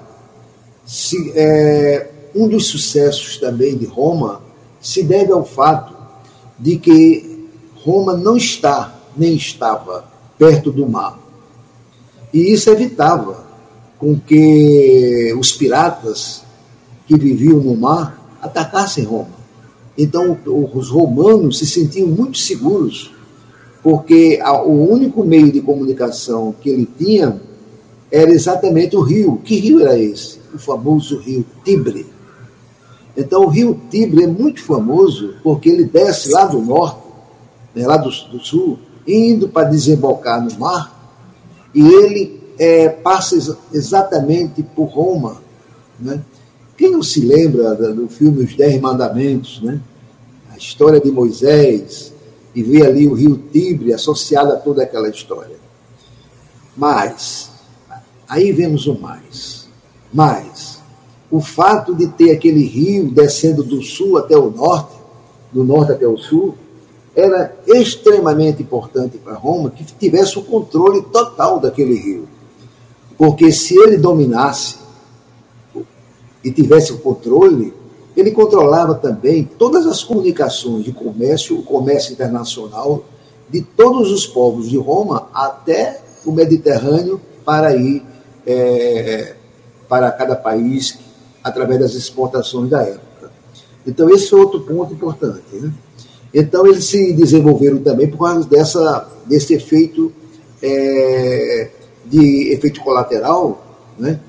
[0.86, 4.42] se, é, um dos sucessos também de Roma
[4.80, 5.96] se deve ao fato
[6.58, 7.50] de que
[7.84, 10.06] Roma não está, nem estava,
[10.38, 11.20] perto do mar.
[12.34, 13.46] E isso evitava
[13.98, 16.44] com que os piratas
[17.08, 19.37] que viviam no mar atacassem Roma.
[19.98, 23.12] Então, os romanos se sentiam muito seguros,
[23.82, 27.42] porque o único meio de comunicação que ele tinha
[28.12, 29.42] era exatamente o rio.
[29.44, 30.40] Que rio era esse?
[30.54, 32.06] O famoso rio Tibre.
[33.16, 37.02] Então, o rio Tibre é muito famoso porque ele desce lá do norte,
[37.74, 40.94] né, lá do, do sul, indo para desembocar no mar,
[41.74, 45.42] e ele é, passa ex exatamente por Roma.
[46.00, 46.22] Né?
[46.78, 49.82] Quem não se lembra do filme Os Dez Mandamentos, né?
[50.54, 52.14] a história de Moisés,
[52.54, 55.58] e vê ali o rio Tibre associado a toda aquela história.
[56.76, 57.50] Mas,
[58.30, 59.68] aí vemos o mais.
[60.14, 60.80] Mas,
[61.32, 64.96] o fato de ter aquele rio descendo do sul até o norte,
[65.52, 66.56] do norte até o sul,
[67.16, 72.28] era extremamente importante para Roma que tivesse o controle total daquele rio.
[73.18, 74.76] Porque se ele dominasse
[76.48, 77.74] e tivesse o controle,
[78.16, 83.04] ele controlava também todas as comunicações de comércio, o comércio internacional
[83.50, 88.02] de todos os povos de Roma até o Mediterrâneo para ir
[88.46, 89.36] é,
[89.90, 90.98] para cada país
[91.44, 93.30] através das exportações da época.
[93.86, 95.44] Então, esse é outro ponto importante.
[95.54, 95.72] Né?
[96.34, 100.14] Então, eles se desenvolveram também por causa dessa, desse efeito,
[100.64, 101.70] é,
[102.06, 103.66] de efeito colateral,
[104.00, 104.20] né?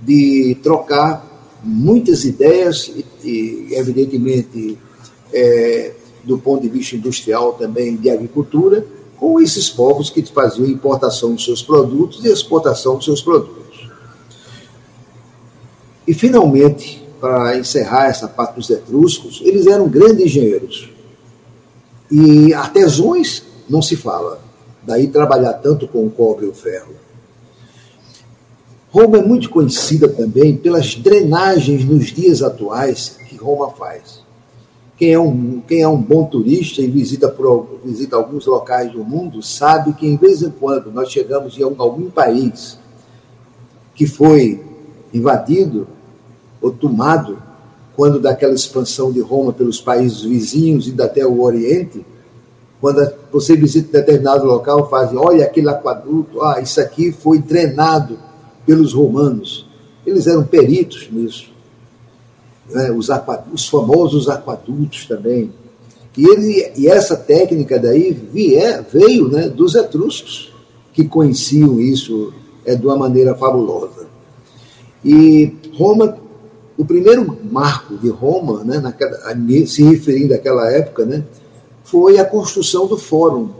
[0.00, 1.31] de trocar
[1.62, 2.90] muitas ideias
[3.24, 4.78] e, evidentemente,
[5.32, 5.92] é,
[6.24, 8.84] do ponto de vista industrial também de agricultura,
[9.16, 13.88] com esses povos que faziam importação dos seus produtos e exportação dos seus produtos.
[16.06, 20.90] E, finalmente, para encerrar essa parte dos etruscos, eles eram grandes engenheiros.
[22.10, 24.42] E artesões não se fala.
[24.82, 27.01] Daí trabalhar tanto com o cobre e o ferro.
[28.92, 34.20] Roma é muito conhecida também pelas drenagens nos dias atuais que Roma faz.
[34.98, 39.02] Quem é um, quem é um bom turista e visita, por, visita alguns locais do
[39.02, 42.78] mundo sabe que, em vez em quando, nós chegamos em algum país
[43.94, 44.62] que foi
[45.12, 45.88] invadido
[46.60, 47.42] ou tomado
[47.96, 52.04] quando daquela expansão de Roma pelos países vizinhos e até o Oriente,
[52.78, 58.18] quando você visita determinado local, fazem, olha aquele aquaduto, ah, isso aqui foi drenado
[58.66, 59.66] pelos romanos.
[60.06, 61.50] Eles eram peritos nisso.
[62.70, 62.90] Né?
[62.90, 63.08] Os,
[63.52, 65.52] os famosos aquadutos também.
[66.16, 70.52] E, ele, e essa técnica daí vier, veio né, dos etruscos,
[70.92, 72.32] que conheciam isso
[72.64, 74.06] é, de uma maneira fabulosa.
[75.04, 76.18] E Roma,
[76.76, 79.18] o primeiro marco de Roma, né, naquela,
[79.66, 81.24] se referindo àquela época, né,
[81.82, 83.50] foi a construção do Fórum,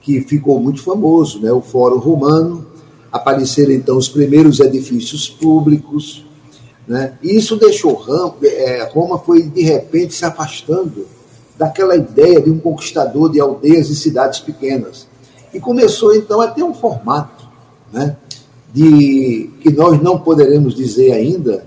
[0.00, 2.66] que ficou muito famoso, né, o Fórum Romano,
[3.10, 6.24] apareceram então os primeiros edifícios públicos,
[6.86, 7.18] né?
[7.22, 11.06] E isso deixou Roma, é, Roma foi de repente se afastando
[11.56, 15.06] daquela ideia de um conquistador de aldeias e cidades pequenas
[15.52, 17.48] e começou então a ter um formato,
[17.92, 18.16] né?
[18.72, 21.66] De que nós não poderemos dizer ainda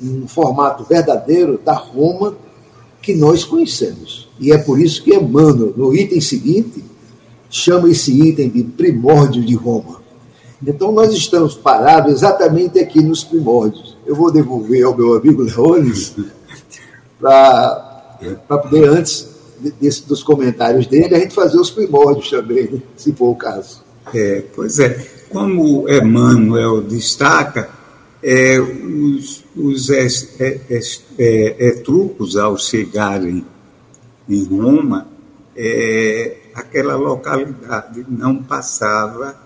[0.00, 2.36] um formato verdadeiro da Roma
[3.00, 4.28] que nós conhecemos.
[4.38, 6.84] E é por isso que Emmanuel, no item seguinte,
[7.48, 10.02] chama esse item de primórdio de Roma.
[10.64, 13.96] Então, nós estamos parados exatamente aqui nos primórdios.
[14.06, 16.14] Eu vou devolver ao meu amigo Leones
[17.20, 19.28] para poder, antes
[19.80, 23.84] desse, dos comentários dele, a gente fazer os primórdios também, se for o caso.
[24.14, 25.06] É, pois é.
[25.30, 27.68] Como Emmanuel destaca,
[28.22, 29.88] é, os, os
[31.58, 33.44] etruscos, ao chegarem
[34.28, 35.08] em Roma,
[35.56, 39.45] é, aquela localidade não passava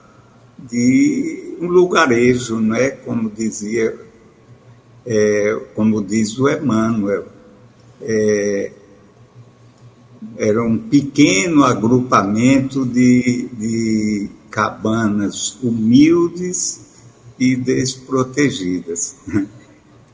[0.69, 2.91] de um lugarejo, né?
[2.91, 3.97] como dizia,
[5.07, 7.27] é, como diz o Emmanuel.
[8.01, 8.73] É,
[10.37, 16.81] era um pequeno agrupamento de, de cabanas humildes
[17.39, 19.17] e desprotegidas.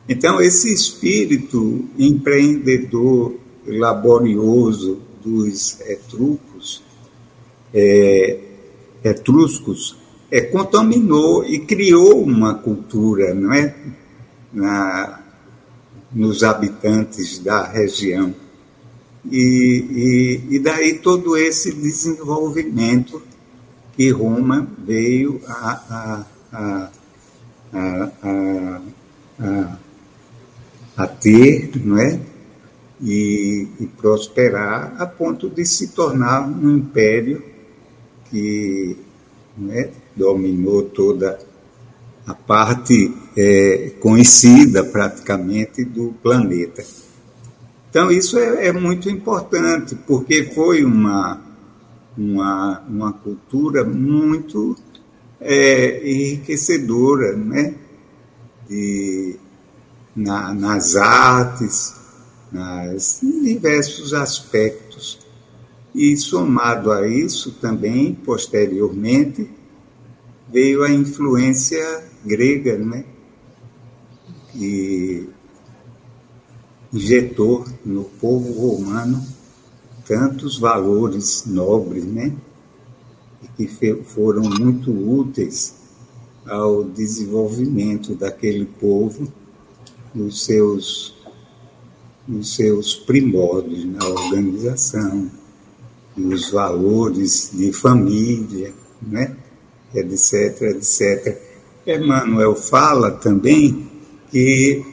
[0.09, 3.34] Então, esse espírito empreendedor,
[3.66, 6.80] laborioso dos etruscos,
[7.74, 8.38] é,
[9.03, 9.97] etruscos
[10.31, 13.74] é, contaminou e criou uma cultura, não é?
[14.53, 15.20] Na,
[16.12, 18.35] nos habitantes da região.
[19.31, 23.20] E, e, e, daí todo esse desenvolvimento
[23.97, 26.91] que Roma veio a, a,
[27.72, 28.11] a,
[29.39, 29.79] a,
[30.97, 32.20] a ter, não é?
[33.03, 37.43] E, e prosperar a ponto de se tornar um império
[38.31, 38.97] que
[39.57, 41.39] né, dominou toda
[42.27, 46.85] a parte é, conhecida praticamente do planeta.
[47.89, 51.41] Então, isso é, é muito importante, porque foi uma,
[52.17, 54.77] uma, uma cultura muito
[55.41, 57.75] é, enriquecedora né?
[58.69, 59.37] De,
[60.14, 61.95] na, nas artes,
[62.51, 65.21] nas, em diversos aspectos.
[65.95, 69.49] E somado a isso também, posteriormente,
[70.57, 73.05] veio a influência grega, né?
[74.53, 75.29] Que
[76.91, 79.23] injetou no povo romano
[80.07, 82.35] tantos valores nobres, né?
[83.59, 85.75] E que foram muito úteis
[86.47, 89.31] ao desenvolvimento daquele povo
[90.15, 91.19] nos seus,
[92.27, 95.31] nos seus primórdios, na organização,
[96.17, 99.36] os valores de família, né?
[100.01, 101.38] Etc, etc.
[101.86, 103.90] Emmanuel fala também
[104.30, 104.84] que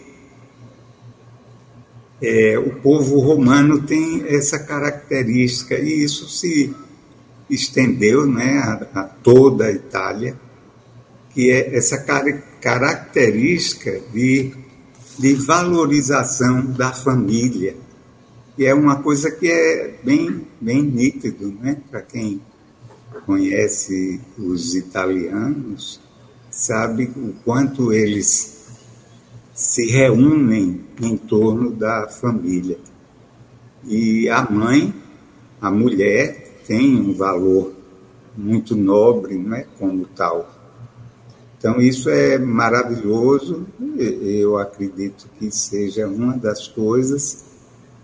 [2.22, 6.74] é, o povo romano tem essa característica, e isso se
[7.50, 10.40] estendeu né, a, a toda a Itália,
[11.32, 12.26] que é essa car
[12.62, 14.54] característica de,
[15.20, 17.76] de valorização da família
[18.58, 21.78] e é uma coisa que é bem, bem nítido, né?
[21.90, 22.40] Para quem
[23.26, 26.00] conhece os italianos,
[26.50, 28.68] sabe o quanto eles
[29.54, 32.78] se reúnem em torno da família.
[33.86, 34.94] E a mãe,
[35.62, 37.74] a mulher, tem um valor
[38.36, 40.50] muito nobre, não é como tal.
[41.58, 43.66] Então isso é maravilhoso.
[43.98, 47.46] Eu acredito que seja uma das coisas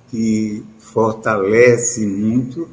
[0.09, 2.69] que fortalece muito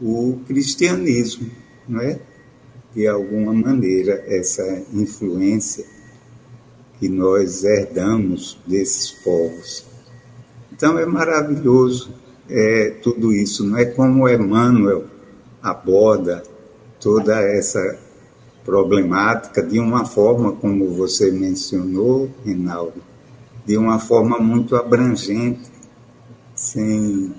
[0.00, 1.50] o cristianismo,
[1.88, 2.18] não é?
[2.94, 5.84] De alguma maneira, essa influência
[6.98, 9.84] que nós herdamos desses povos.
[10.72, 12.12] Então é maravilhoso
[12.48, 15.04] é, tudo isso, não é como Emmanuel
[15.62, 16.42] aborda
[17.00, 17.98] toda essa
[18.64, 23.02] problemática de uma forma, como você mencionou, Rinaldo,
[23.64, 25.70] de uma forma muito abrangente,
[26.54, 27.32] sem,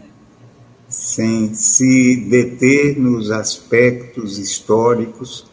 [0.92, 5.50] sem se deter nos aspectos históricos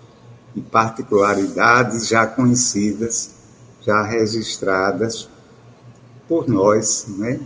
[0.56, 3.36] e particularidades já conhecidas,
[3.80, 5.28] já registradas
[6.26, 7.06] por nós.
[7.16, 7.38] Né?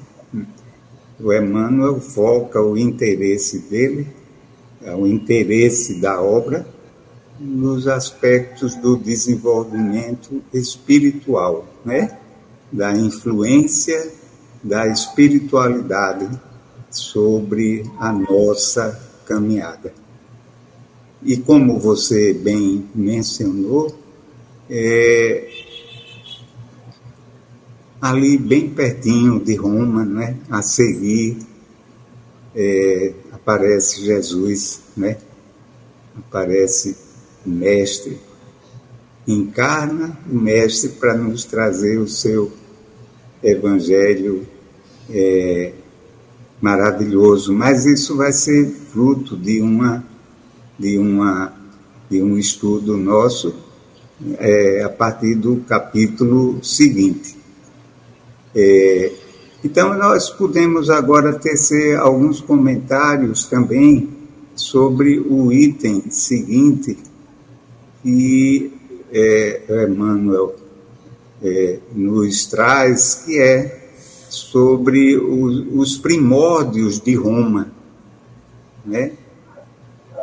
[1.20, 4.09] O Emmanuel foca o interesse dele,
[4.99, 6.66] o interesse da obra,
[7.38, 12.16] nos aspectos do desenvolvimento espiritual, né?
[12.72, 14.11] da influência
[14.64, 16.40] da espiritualidade
[16.93, 19.93] sobre a nossa caminhada.
[21.22, 23.97] E como você bem mencionou,
[24.68, 25.49] é,
[28.01, 31.38] ali bem pertinho de Roma, né, a seguir,
[32.55, 35.18] é, aparece Jesus, né,
[36.16, 36.97] aparece
[37.47, 38.18] o Mestre,
[39.26, 42.53] encarna o Mestre para nos trazer o seu
[43.43, 44.47] evangelho
[45.09, 45.72] é,
[46.62, 50.04] maravilhoso, mas isso vai ser fruto de uma
[50.78, 51.52] de uma
[52.08, 53.52] de um estudo nosso
[54.38, 57.36] é, a partir do capítulo seguinte.
[58.54, 59.12] É,
[59.64, 64.08] então nós podemos agora tecer alguns comentários também
[64.54, 66.96] sobre o item seguinte
[68.02, 68.72] que
[69.12, 70.54] é, Emmanuel
[71.42, 73.82] é, nos traz, que é
[74.33, 77.70] sobre os, os primórdios de Roma.
[78.85, 79.12] Né?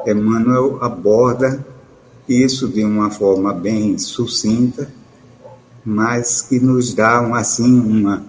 [0.05, 1.63] Emmanuel aborda
[2.27, 4.91] isso de uma forma bem sucinta,
[5.85, 8.25] mas que nos dá assim uma,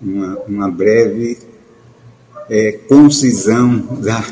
[0.00, 1.38] uma, uma breve
[2.48, 4.24] é, concisão da,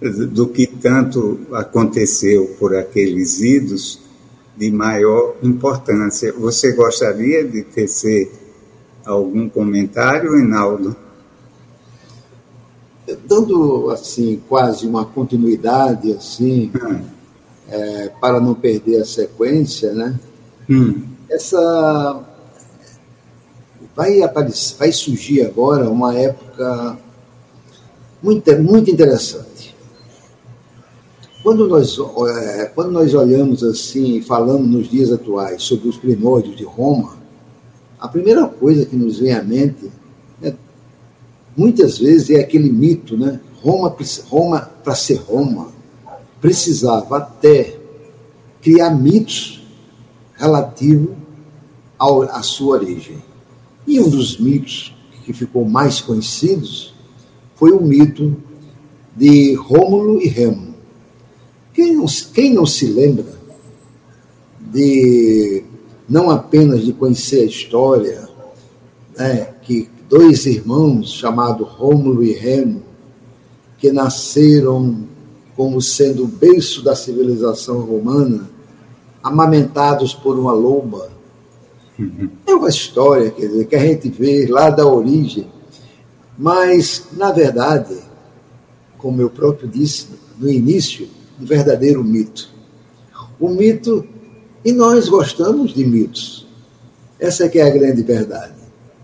[0.00, 4.00] do que tanto aconteceu por aqueles idos
[4.56, 6.32] de maior importância.
[6.32, 8.43] Você gostaria de tecer
[9.04, 10.96] algum comentário, Reinaldo?
[13.26, 17.04] Dando assim quase uma continuidade assim hum.
[17.68, 20.18] é, para não perder a sequência, né?
[20.68, 21.02] Hum.
[21.28, 22.22] Essa
[23.94, 26.98] vai aparecer, vai surgir agora uma época
[28.22, 29.74] muito muito interessante
[31.44, 36.64] quando nós, é, quando nós olhamos assim, falando nos dias atuais sobre os primórdios de
[36.64, 37.18] Roma,
[38.04, 39.90] a primeira coisa que nos vem à mente,
[40.42, 40.52] é,
[41.56, 43.40] muitas vezes, é aquele mito, né?
[43.62, 43.96] Roma,
[44.28, 45.72] Roma para ser Roma,
[46.38, 47.78] precisava até
[48.60, 49.66] criar mitos
[50.36, 51.16] relativos
[51.98, 53.16] à sua origem.
[53.86, 54.94] E um dos mitos
[55.24, 56.94] que ficou mais conhecidos
[57.56, 58.36] foi o mito
[59.16, 60.74] de Rômulo e Remo.
[61.72, 63.40] Quem não, quem não se lembra
[64.60, 65.63] de
[66.08, 68.28] não apenas de conhecer a história,
[69.16, 72.82] né, que dois irmãos chamados Rômulo e Remo,
[73.78, 75.06] que nasceram
[75.56, 78.50] como sendo o berço da civilização romana,
[79.22, 81.10] amamentados por uma loba.
[81.98, 82.28] Uhum.
[82.46, 85.46] É uma história, quer dizer, que a gente vê lá da origem,
[86.36, 87.96] mas, na verdade,
[88.98, 91.08] como eu próprio disse no início,
[91.40, 92.48] um verdadeiro mito.
[93.38, 94.06] O mito,
[94.64, 96.46] e nós gostamos de mitos.
[97.18, 98.54] Essa é que é a grande verdade.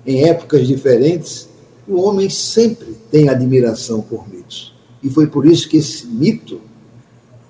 [0.07, 1.49] Em épocas diferentes,
[1.87, 4.75] o homem sempre tem admiração por mitos.
[5.03, 6.61] E foi por isso que esse mito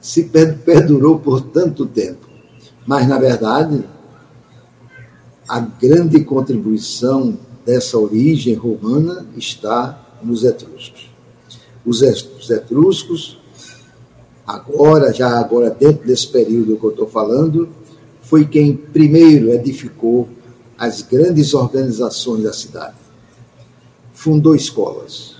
[0.00, 0.24] se
[0.64, 2.26] perdurou por tanto tempo.
[2.86, 3.84] Mas, na verdade,
[5.48, 11.10] a grande contribuição dessa origem romana está nos etruscos.
[11.84, 12.02] Os
[12.50, 13.38] etruscos
[14.46, 17.68] agora, já agora dentro desse período que eu estou falando,
[18.30, 20.28] foi quem primeiro edificou
[20.78, 22.94] as grandes organizações da cidade.
[24.14, 25.34] Fundou escolas,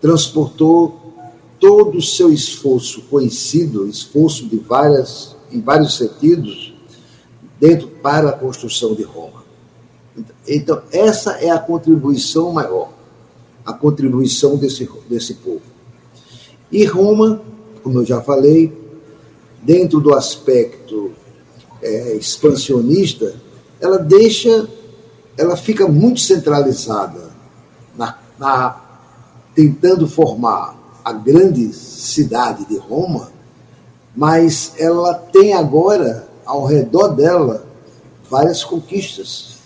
[0.00, 1.00] transportou
[1.58, 6.74] todo o seu esforço conhecido, esforço de várias, em vários sentidos,
[7.58, 9.42] dentro para a construção de Roma.
[10.46, 12.92] Então, essa é a contribuição maior,
[13.64, 15.62] a contribuição desse, desse povo.
[16.70, 17.42] E Roma
[17.82, 18.72] como eu já falei,
[19.60, 21.12] dentro do aspecto
[21.82, 23.34] é, expansionista,
[23.80, 24.68] ela deixa,
[25.36, 27.30] ela fica muito centralizada
[27.96, 28.80] na, na
[29.54, 33.30] tentando formar a grande cidade de Roma,
[34.14, 37.66] mas ela tem agora ao redor dela
[38.30, 39.56] várias conquistas.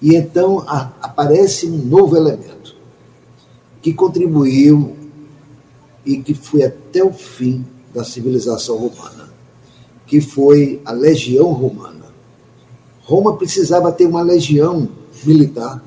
[0.00, 2.76] E então a, aparece um novo elemento
[3.80, 4.96] que contribuiu
[6.04, 9.25] e que foi até o fim da civilização romana,
[10.06, 12.06] que foi a legião romana.
[13.02, 14.88] Roma precisava ter uma legião
[15.24, 15.82] militar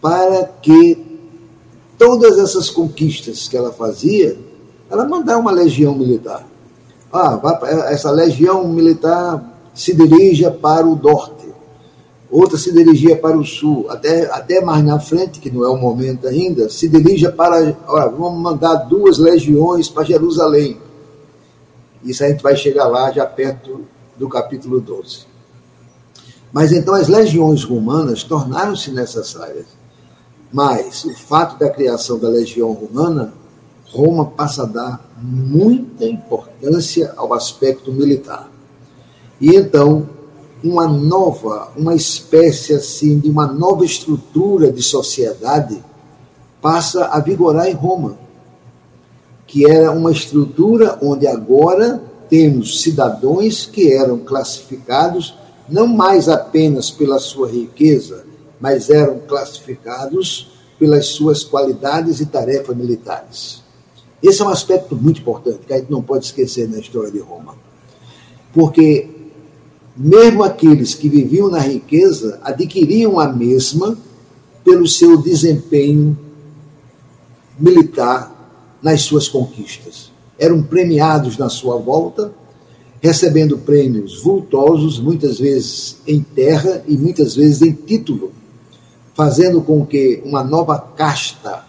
[0.00, 1.10] para que
[1.98, 4.38] todas essas conquistas que ela fazia,
[4.90, 6.46] ela mandava uma legião militar.
[7.12, 7.38] Ah,
[7.88, 9.44] essa legião militar
[9.74, 11.48] se dirija para o norte,
[12.30, 15.76] outra se dirigia para o sul, até, até mais na frente, que não é o
[15.76, 17.76] momento ainda, se dirija para.
[17.86, 20.78] Olha, vamos mandar duas legiões para Jerusalém.
[22.02, 23.84] Isso a gente vai chegar lá já perto
[24.16, 25.26] do capítulo 12.
[26.52, 29.66] Mas então as legiões romanas tornaram-se necessárias.
[30.52, 33.32] Mas o fato da criação da legião romana,
[33.86, 38.50] Roma passa a dar muita importância ao aspecto militar.
[39.40, 40.08] E então,
[40.62, 45.82] uma nova, uma espécie assim de uma nova estrutura de sociedade
[46.60, 48.18] passa a vigorar em Roma,
[49.50, 55.34] que era uma estrutura onde agora temos cidadãos que eram classificados
[55.68, 58.24] não mais apenas pela sua riqueza,
[58.60, 63.60] mas eram classificados pelas suas qualidades e tarefas militares.
[64.22, 67.18] Esse é um aspecto muito importante que a gente não pode esquecer na história de
[67.18, 67.56] Roma.
[68.52, 69.08] Porque
[69.96, 73.98] mesmo aqueles que viviam na riqueza adquiriam a mesma
[74.62, 76.16] pelo seu desempenho
[77.58, 78.39] militar
[78.82, 80.10] nas suas conquistas.
[80.38, 82.32] Eram premiados na sua volta
[83.00, 88.32] recebendo prêmios vultosos, muitas vezes em terra e muitas vezes em título,
[89.14, 91.64] fazendo com que uma nova casta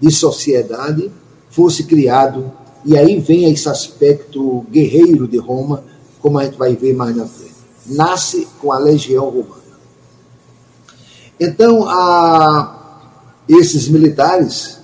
[0.00, 1.10] de sociedade
[1.48, 2.52] fosse criado.
[2.84, 5.84] E aí vem esse aspecto guerreiro de Roma,
[6.20, 7.52] como a gente vai ver mais na frente.
[7.86, 9.62] Nasce com a legião romana.
[11.40, 13.00] Então, a,
[13.48, 14.78] esses militares,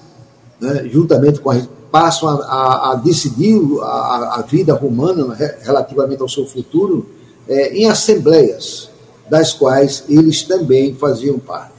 [0.60, 6.28] né, juntamente com a passam a, a, a decidir a, a, vida romana relativamente ao
[6.28, 7.06] seu futuro
[7.48, 8.90] é, em assembleias,
[9.28, 11.72] das quais eles também faziam parte.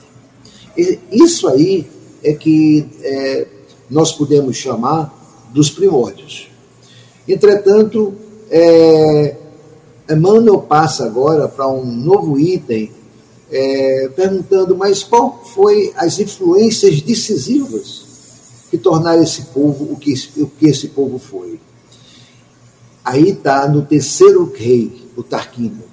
[0.77, 1.87] E isso aí
[2.23, 3.47] é que é,
[3.89, 5.13] nós podemos chamar
[5.51, 6.47] dos primórdios.
[7.27, 8.13] Entretanto,
[8.49, 9.35] é,
[10.09, 12.91] Emmanuel passa agora para um novo item,
[13.51, 18.08] é, perguntando, mas qual foi as influências decisivas
[18.69, 21.59] que tornaram esse povo o que, o que esse povo foi.
[23.03, 25.89] Aí está no terceiro rei, o Tarquínio.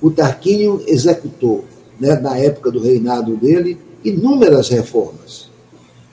[0.00, 1.64] O Tarquínio executou,
[2.00, 5.48] né, na época do reinado dele, inúmeras reformas.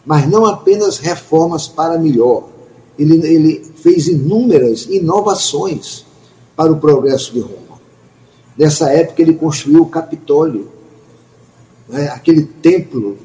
[0.05, 2.49] Mas não apenas reformas para melhor.
[2.97, 6.05] Ele, ele fez inúmeras inovações
[6.55, 7.81] para o progresso de Roma.
[8.57, 10.67] Nessa época, ele construiu o Capitólio,
[11.89, 13.17] né, aquele templo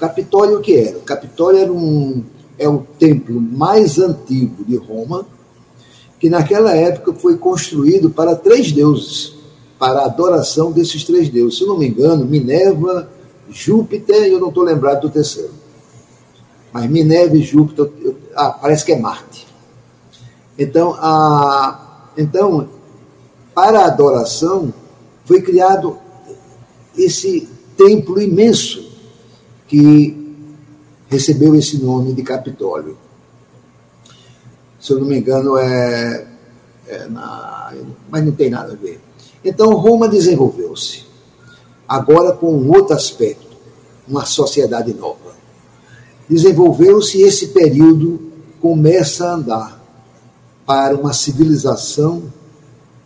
[0.00, 0.96] Capitólio o que era?
[0.96, 2.24] O Capitólio era um,
[2.58, 5.26] é o templo mais antigo de Roma,
[6.18, 9.34] que naquela época foi construído para três deuses,
[9.78, 11.58] para a adoração desses três deuses.
[11.58, 13.10] Se não me engano, Minerva,
[13.50, 15.52] Júpiter e eu não estou lembrado do terceiro.
[16.72, 19.46] Mas Minerva e Júpiter, eu, ah, parece que é Marte.
[20.58, 22.68] Então, a, então,
[23.54, 24.72] para a adoração,
[25.26, 25.98] foi criado
[26.96, 28.89] esse templo imenso
[29.70, 30.34] que
[31.08, 32.98] recebeu esse nome de Capitólio.
[34.80, 36.26] Se eu não me engano, é,
[36.88, 37.72] é na,
[38.10, 39.00] mas não tem nada a ver.
[39.44, 41.04] Então, Roma desenvolveu-se,
[41.86, 43.46] agora com um outro aspecto,
[44.08, 45.36] uma sociedade nova.
[46.28, 49.80] Desenvolveu-se esse período começa a andar
[50.66, 52.24] para uma civilização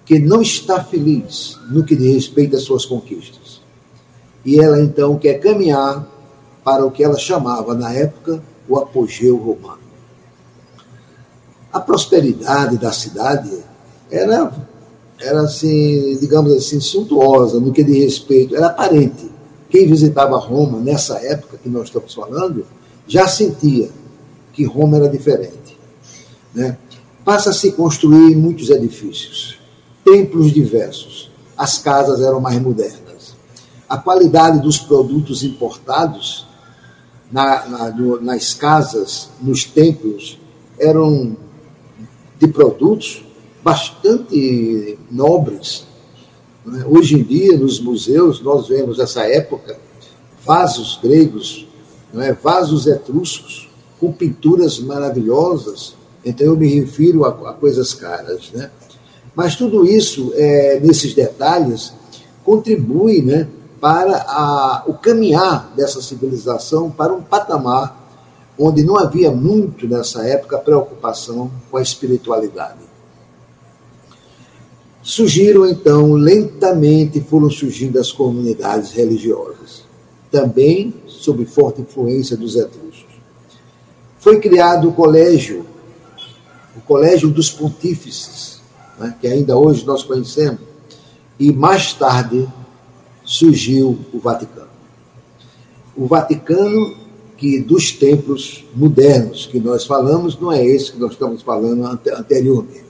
[0.07, 3.61] que não está feliz no que diz respeito às suas conquistas.
[4.45, 6.14] E ela então quer caminhar
[6.65, 9.85] para o que ela chamava na época o apogeu romano.
[11.71, 13.53] A prosperidade da cidade
[14.11, 14.53] era,
[15.21, 19.31] era assim, digamos assim, suntuosa no que diz respeito, era aparente.
[19.69, 22.65] Quem visitava Roma nessa época que nós estamos falando
[23.07, 23.91] já sentia
[24.53, 25.77] que Roma era diferente.
[26.55, 26.79] Né?
[27.25, 29.59] Passa a se construir muitos edifícios,
[30.05, 33.35] templos diversos, as casas eram mais modernas.
[33.89, 36.47] A qualidade dos produtos importados
[37.35, 40.39] na, na, nas casas, nos templos,
[40.79, 41.37] eram
[42.39, 43.25] de produtos
[43.61, 45.85] bastante nobres.
[46.65, 46.87] É?
[46.87, 49.77] Hoje em dia, nos museus, nós vemos essa época
[50.47, 51.67] vasos gregos,
[52.15, 52.33] é?
[52.33, 53.69] vasos etruscos,
[53.99, 58.71] com pinturas maravilhosas, então eu me refiro a, a coisas caras, né?
[59.35, 61.93] Mas tudo isso, é, nesses detalhes,
[62.45, 63.49] contribui né,
[63.85, 68.09] para a, o caminhar dessa civilização para um patamar
[68.59, 72.79] onde não havia muito nessa época preocupação com a espiritualidade.
[75.03, 79.85] Surgiram então, lentamente foram surgindo as comunidades religiosas,
[80.31, 83.21] também sob forte influência dos etruscos.
[84.19, 85.67] Foi criado o colégio,
[86.75, 88.63] o Colégio dos Pontífices,
[88.99, 90.61] né, que ainda hoje nós conhecemos,
[91.39, 92.49] e mais tarde
[93.25, 94.69] surgiu o Vaticano.
[95.97, 96.95] O Vaticano,
[97.37, 102.85] que dos tempos modernos que nós falamos, não é esse que nós estamos falando anteriormente.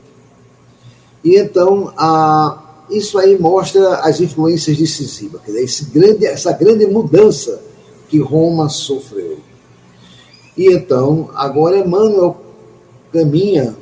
[1.22, 7.60] E então, a, isso aí mostra as influências decisivas, esse grande, essa grande mudança
[8.08, 9.38] que Roma sofreu.
[10.56, 12.36] E então, agora Emmanuel
[13.12, 13.74] caminha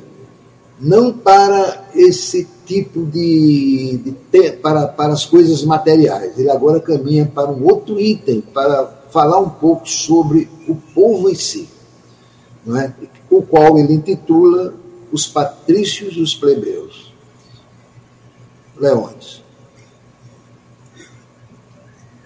[0.79, 3.97] não para esse tipo de,
[4.31, 6.37] de para, para as coisas materiais.
[6.37, 11.35] Ele agora caminha para um outro item, para falar um pouco sobre o povo em
[11.35, 11.69] si,
[12.65, 12.93] não é?
[13.29, 14.73] o qual ele intitula
[15.11, 17.13] Os Patrícios e os Plebeus.
[18.77, 19.43] Leões.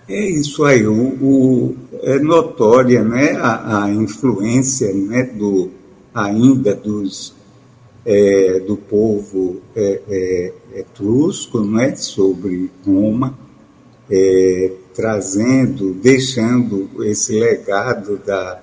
[0.08, 5.70] É isso aí, o, o, é notória né, a, a influência né, do,
[6.14, 7.36] ainda dos
[8.08, 13.38] é, do povo é, é, etrusco né, sobre Roma,
[14.10, 18.62] é, trazendo, deixando esse legado da,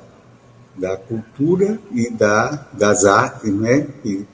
[0.74, 4.26] da cultura e da, das artes, né, que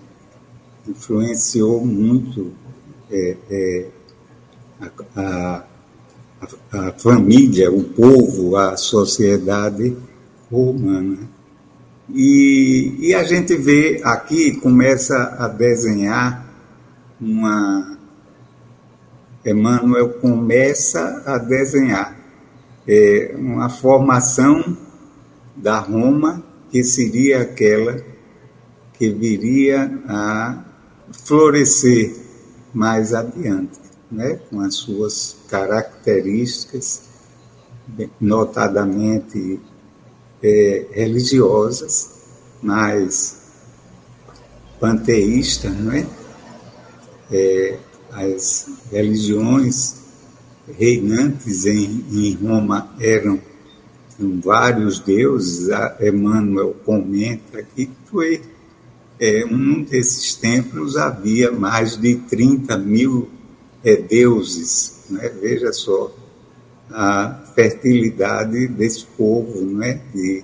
[0.87, 2.53] influenciou muito
[3.11, 3.87] é, é,
[4.81, 4.91] a,
[5.21, 5.65] a,
[6.73, 9.97] a família, o povo, a sociedade
[10.49, 11.40] romana.
[12.15, 16.47] E, e a gente vê aqui, começa a desenhar
[17.21, 17.99] uma.
[19.45, 22.15] Emmanuel começa a desenhar
[22.87, 24.77] é, uma formação
[25.57, 28.03] da Roma que seria aquela
[28.95, 30.63] que viria a
[31.25, 32.15] florescer
[32.73, 33.81] mais adiante,
[34.11, 37.09] né, com as suas características,
[38.21, 39.59] notadamente
[40.43, 42.11] é, religiosas,
[42.63, 43.41] mais
[44.79, 46.07] panteístas, não é?
[47.31, 47.79] é?
[48.13, 50.01] As religiões
[50.77, 53.41] reinantes em, em Roma eram
[54.43, 55.69] vários deuses.
[56.01, 58.43] Emmanuel comenta que foi
[59.19, 63.29] é, um desses templos havia mais de 30 mil
[63.85, 65.05] é, deuses.
[65.11, 65.29] Né?
[65.41, 66.15] Veja só,
[66.91, 70.01] a fertilidade desse povo, não é?
[70.15, 70.43] De,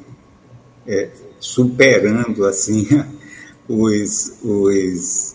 [0.87, 1.11] é
[1.41, 2.87] superando assim
[3.67, 5.35] os, os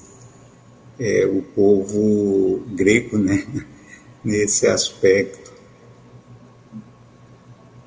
[0.99, 3.45] é, o povo grego, né?
[4.23, 5.51] Nesse aspecto.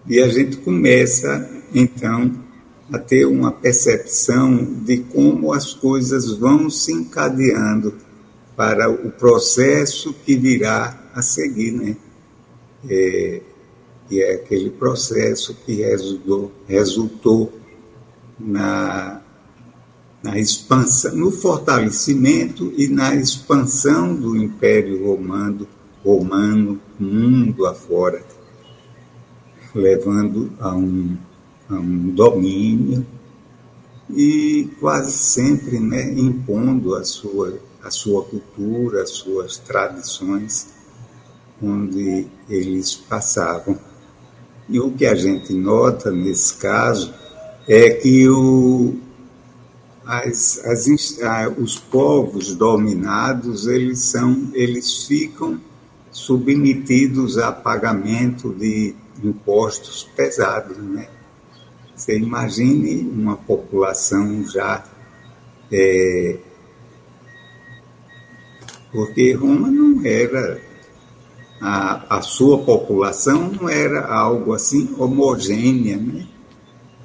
[0.09, 2.43] E a gente começa então
[2.93, 7.95] a ter uma percepção de como as coisas vão se encadeando
[8.57, 11.97] para o processo que virá a seguir, né?
[12.89, 13.41] é,
[14.09, 17.53] que é aquele processo que resultou, resultou
[18.39, 19.21] na,
[20.23, 25.67] na expansão, no fortalecimento e na expansão do Império Romano,
[26.05, 28.23] romano mundo afora,
[29.75, 31.17] levando a um,
[31.69, 33.07] a um domínio
[34.11, 40.75] e quase sempre né, impondo a sua, a sua cultura, as suas tradições
[41.63, 43.79] onde eles passavam.
[44.69, 47.13] E o que a gente nota nesse caso
[47.69, 48.95] é que o,
[50.07, 50.87] as, as,
[51.59, 55.61] os povos dominados eles são eles ficam
[56.11, 61.09] submetidos a pagamento de impostos pesados, né?
[61.95, 64.85] Você imagine uma população já
[65.71, 66.39] é,
[68.93, 70.61] porque Roma não era
[71.61, 76.27] a, a sua população não era algo assim homogênea, né?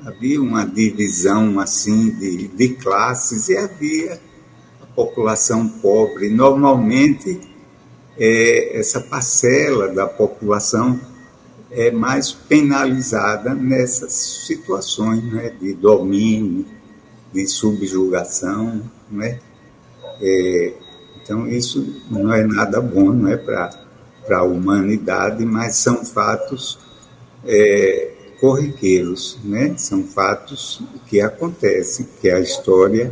[0.06, 4.20] Havia uma divisão assim de, de classes e havia
[4.82, 6.30] a população pobre.
[6.30, 7.40] Normalmente,
[8.18, 11.00] é, essa parcela da população
[11.70, 16.66] é mais penalizada nessas situações né, de domínio,
[17.32, 18.82] de subjugação.
[19.12, 19.40] Né?
[20.22, 20.74] É,
[21.22, 23.89] então, isso não é nada bom, não é para
[24.30, 26.78] para a humanidade, mas são fatos
[27.44, 29.74] é, corriqueiros, né?
[29.76, 33.12] São fatos que acontecem, que a história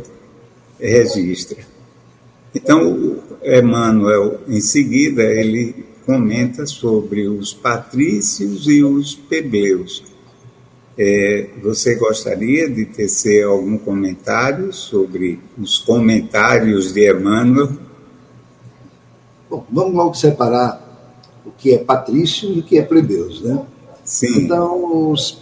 [0.78, 1.58] registra.
[2.54, 10.04] Então, Emmanuel, em seguida, ele comenta sobre os patrícios e os plebeus.
[10.96, 17.70] É, você gostaria de tecer algum comentário sobre os comentários de Emmanuel?
[19.50, 20.87] Bom, vamos logo separar
[21.48, 23.64] o que é patrício e o que é plebeus, né?
[24.04, 24.44] Sim.
[24.44, 25.38] Então, os,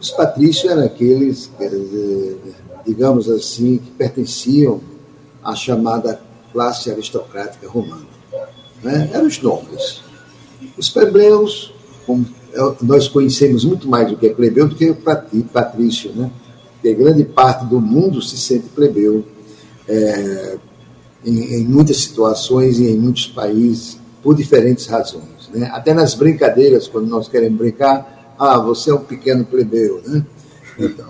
[0.00, 2.38] os patrícios eram aqueles, dizer,
[2.86, 4.80] digamos assim, que pertenciam
[5.42, 6.20] à chamada
[6.52, 8.06] classe aristocrática romana.
[8.82, 9.10] Né?
[9.12, 10.02] Eram os nobres.
[10.76, 11.72] Os plebeus,
[12.06, 12.26] como
[12.82, 16.30] nós conhecemos muito mais do que é plebeu do que o patrício, né?
[16.74, 19.24] Porque grande parte do mundo se sente plebeu
[19.88, 20.58] é,
[21.24, 25.31] em, em, muitas situações e em muitos países por diferentes razões.
[25.52, 25.70] Né?
[25.72, 30.24] Até nas brincadeiras, quando nós queremos brincar, ah, você é um pequeno plebeu, né?
[30.78, 31.06] Então,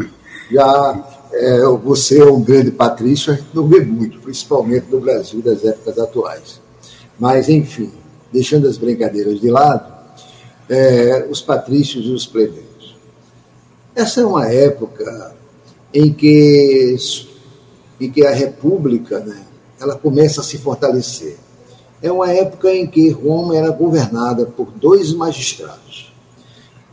[0.51, 5.41] já é, você é um grande patrício, a gente não vê muito, principalmente no Brasil
[5.41, 6.61] das épocas atuais.
[7.19, 7.91] Mas, enfim,
[8.33, 9.93] deixando as brincadeiras de lado,
[10.69, 12.97] é, os patrícios e os plebeus.
[13.95, 15.35] Essa é uma época
[15.93, 16.97] em que,
[18.01, 19.43] em que a República né,
[19.81, 21.37] ela começa a se fortalecer.
[22.03, 26.13] É uma época em que Roma era governada por dois magistrados.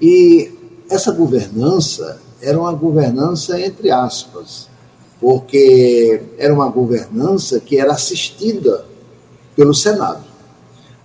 [0.01, 0.51] E
[0.89, 4.69] essa governança era uma governança entre aspas,
[5.19, 8.85] porque era uma governança que era assistida
[9.55, 10.29] pelo Senado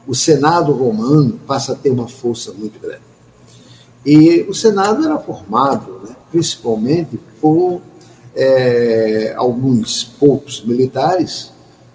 [0.06, 3.02] o Senado romano passa a ter uma força muito grande.
[4.04, 7.80] E o Senado era formado, né, principalmente por
[8.34, 11.52] é, alguns poucos militares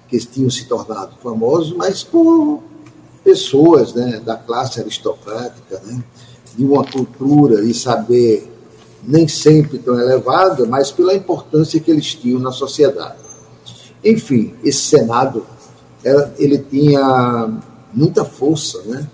[0.09, 2.61] que tinham se tornado famosos, mas por
[3.23, 6.03] pessoas né, da classe aristocrática, né,
[6.55, 8.51] de uma cultura e saber
[9.03, 13.17] nem sempre tão elevada, mas pela importância que eles tinham na sociedade.
[14.03, 15.45] Enfim, esse Senado,
[16.37, 17.61] ele tinha
[17.93, 19.07] muita força, né?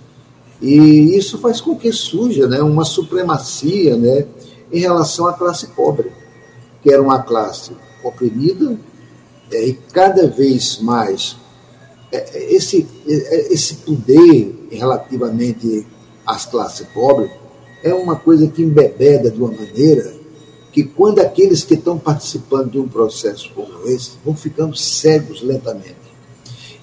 [0.62, 4.26] E isso faz com que surja né, uma supremacia né,
[4.72, 6.12] em relação à classe pobre,
[6.82, 7.74] que era uma classe
[8.04, 8.78] oprimida,
[9.52, 11.36] e cada vez mais
[12.12, 15.86] é, é esse, é, esse poder relativamente
[16.26, 17.32] às classes pobres
[17.84, 20.14] é uma coisa que embebeda de uma maneira
[20.76, 25.96] que quando aqueles que estão participando de um processo como esse vão ficando cegos lentamente.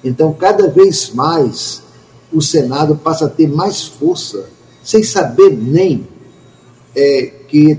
[0.03, 1.83] Então, cada vez mais
[2.33, 4.47] o Senado passa a ter mais força,
[4.83, 6.09] sem saber nem
[6.97, 7.79] é, que.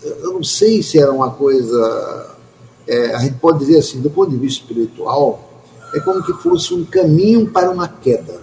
[0.00, 2.27] Eu não sei se era uma coisa.
[2.88, 5.62] É, a gente pode dizer assim, do ponto de vista espiritual,
[5.94, 8.40] é como que fosse um caminho para uma queda,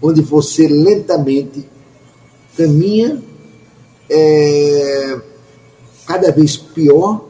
[0.00, 1.68] onde você lentamente
[2.56, 3.22] caminha
[4.08, 5.20] é,
[6.06, 7.26] cada vez pior,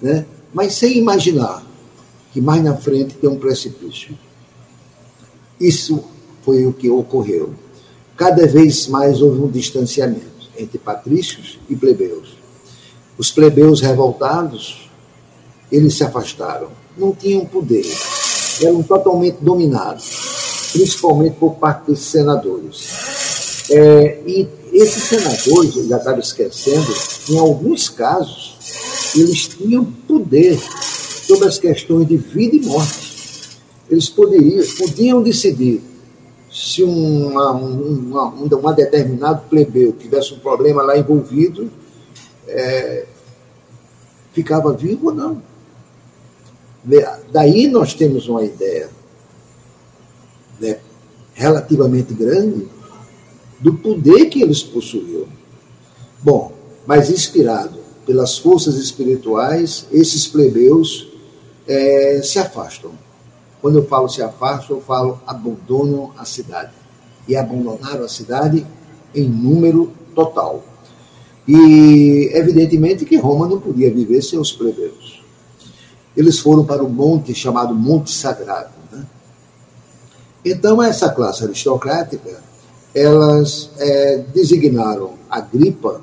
[0.00, 0.26] né?
[0.52, 1.66] mas sem imaginar
[2.32, 4.16] que mais na frente tem um precipício.
[5.58, 6.04] Isso
[6.42, 7.54] foi o que ocorreu.
[8.14, 12.36] Cada vez mais houve um distanciamento entre patrícios e plebeus.
[13.16, 14.87] Os plebeus revoltados,
[15.70, 17.86] eles se afastaram, não tinham poder,
[18.62, 23.68] eram totalmente dominados, principalmente por parte dos senadores.
[23.70, 26.92] É, e esses senadores, eu já estava esquecendo,
[27.28, 28.56] em alguns casos,
[29.14, 30.58] eles tinham poder
[31.26, 33.08] sobre as questões de vida e morte.
[33.90, 35.82] Eles poderiam, podiam decidir
[36.50, 41.70] se uma, uma, uma determinado plebeu tivesse um problema lá envolvido,
[42.46, 43.04] é,
[44.32, 45.42] ficava vivo ou não.
[47.32, 48.88] Daí nós temos uma ideia
[50.60, 50.78] né,
[51.34, 52.68] relativamente grande
[53.60, 55.26] do poder que eles possuíam.
[56.22, 56.52] Bom,
[56.86, 61.08] mas inspirado pelas forças espirituais, esses plebeus
[61.66, 62.92] é, se afastam
[63.60, 66.72] quando eu falo se afastam, eu falo abandonam a cidade.
[67.26, 68.66] E abandonaram a cidade
[69.14, 70.64] em número total.
[71.46, 75.22] E evidentemente que Roma não podia viver sem os plebeus.
[76.18, 78.70] Eles foram para o monte chamado Monte Sagrado.
[78.90, 79.06] Né?
[80.44, 82.42] Então, essa classe aristocrática,
[82.92, 86.00] elas é, designaram Agripa,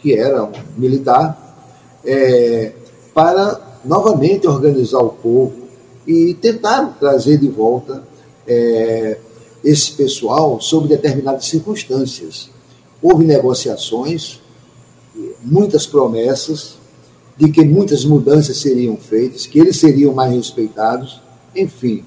[0.00, 1.56] que era um militar,
[2.04, 2.74] é,
[3.14, 5.54] para novamente organizar o povo
[6.06, 8.02] e tentaram trazer de volta
[8.46, 9.16] é,
[9.64, 12.50] esse pessoal sob determinadas circunstâncias.
[13.00, 14.42] Houve negociações,
[15.42, 16.76] muitas promessas
[17.38, 21.22] de que muitas mudanças seriam feitas, que eles seriam mais respeitados,
[21.54, 22.04] enfim.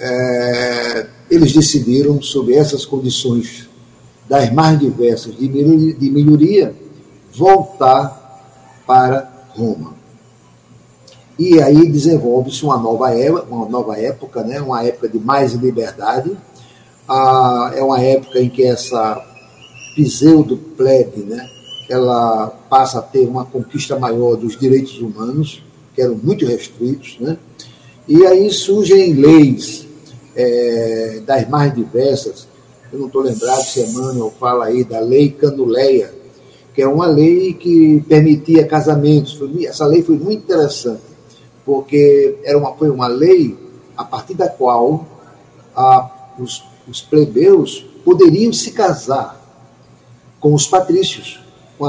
[0.00, 3.68] É, eles decidiram, sob essas condições
[4.28, 6.74] das mais diversas de melhoria,
[7.32, 8.18] voltar
[8.84, 9.94] para Roma.
[11.38, 14.60] E aí desenvolve-se uma nova época, uma nova época, né?
[14.60, 16.36] uma época de mais liberdade.
[17.08, 19.24] Ah, é uma época em que essa
[19.94, 21.57] pseudo-plebe, né?
[21.88, 25.62] Ela passa a ter uma conquista maior dos direitos humanos,
[25.94, 27.38] que eram muito restritos, né?
[28.06, 29.86] e aí surgem leis
[30.36, 32.46] é, das mais diversas,
[32.92, 36.14] eu não estou lembrado se Emmanuel fala aí da lei Canuleia,
[36.74, 39.38] que é uma lei que permitia casamentos.
[39.66, 41.02] Essa lei foi muito interessante,
[41.66, 43.56] porque era uma, foi uma lei
[43.96, 45.06] a partir da qual
[45.76, 49.38] a, os, os plebeus poderiam se casar
[50.40, 51.40] com os patrícios,
[51.78, 51.86] com,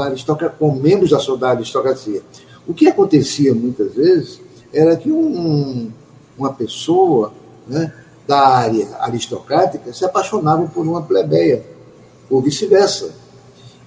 [0.58, 2.22] com membros da, da aristocracia.
[2.66, 4.40] O que acontecia muitas vezes
[4.72, 5.90] era que um,
[6.38, 7.32] uma pessoa
[7.66, 7.92] né,
[8.26, 11.64] da área aristocrática se apaixonava por uma plebeia,
[12.30, 13.10] ou vice-versa.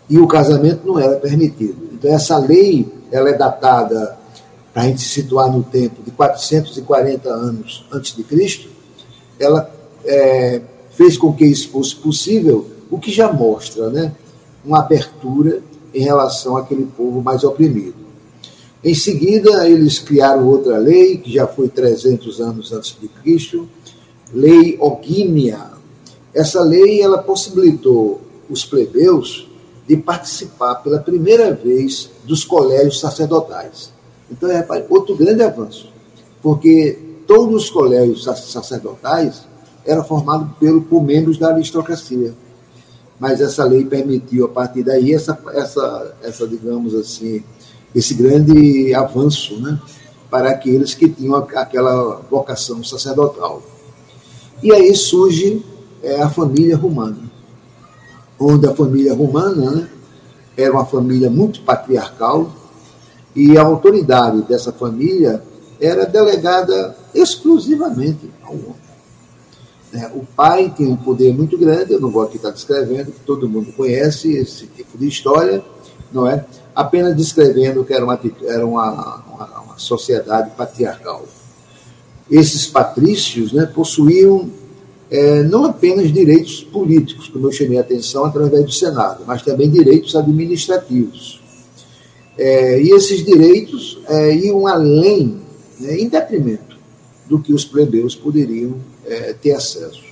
[0.10, 1.90] E o casamento não era permitido.
[1.94, 4.18] Então, essa lei ela é datada,
[4.74, 8.68] para a gente se situar no tempo, de 440 anos antes de Cristo,
[9.40, 9.72] ela
[10.04, 14.14] é, fez com que isso fosse possível, o que já mostra né,
[14.66, 15.62] uma abertura
[15.94, 17.96] em relação àquele povo mais oprimido.
[18.84, 23.68] Em seguida, eles criaram outra lei, que já foi 300 anos antes de Cristo,
[24.34, 25.72] Lei Ogímia.
[26.34, 28.20] Essa lei ela possibilitou
[28.50, 29.48] os plebeus
[29.88, 33.92] de participar pela primeira vez dos colégios sacerdotais.
[34.30, 35.88] Então é outro grande avanço,
[36.42, 39.44] porque todos os colégios sacerdotais
[39.86, 42.34] eram formados pelo, por membros da aristocracia
[43.20, 47.44] mas essa lei permitiu, a partir daí, essa, essa, essa digamos assim,
[47.94, 49.80] esse grande avanço né,
[50.30, 53.62] para aqueles que tinham aquela vocação sacerdotal.
[54.62, 55.64] E aí surge
[56.02, 57.20] é, a família romana,
[58.40, 59.90] onde a família romana né,
[60.58, 62.52] era uma família muito patriarcal
[63.36, 65.42] e a autoridade dessa família
[65.80, 68.83] era delegada exclusivamente ao homem.
[69.94, 73.20] É, o pai tinha um poder muito grande, eu não vou aqui estar descrevendo, que
[73.20, 75.64] todo mundo conhece esse tipo de história,
[76.12, 76.44] não é?
[76.74, 81.24] Apenas descrevendo que era uma, era uma, uma, uma sociedade patriarcal.
[82.30, 84.50] Esses patrícios né, possuíam
[85.12, 89.70] é, não apenas direitos políticos, como eu chamei a atenção através do Senado, mas também
[89.70, 91.40] direitos administrativos.
[92.36, 95.40] É, e esses direitos é, iam além,
[95.80, 96.80] né, em detrimento
[97.28, 98.76] do que os plebeus poderiam
[99.06, 100.04] é, ter acesso.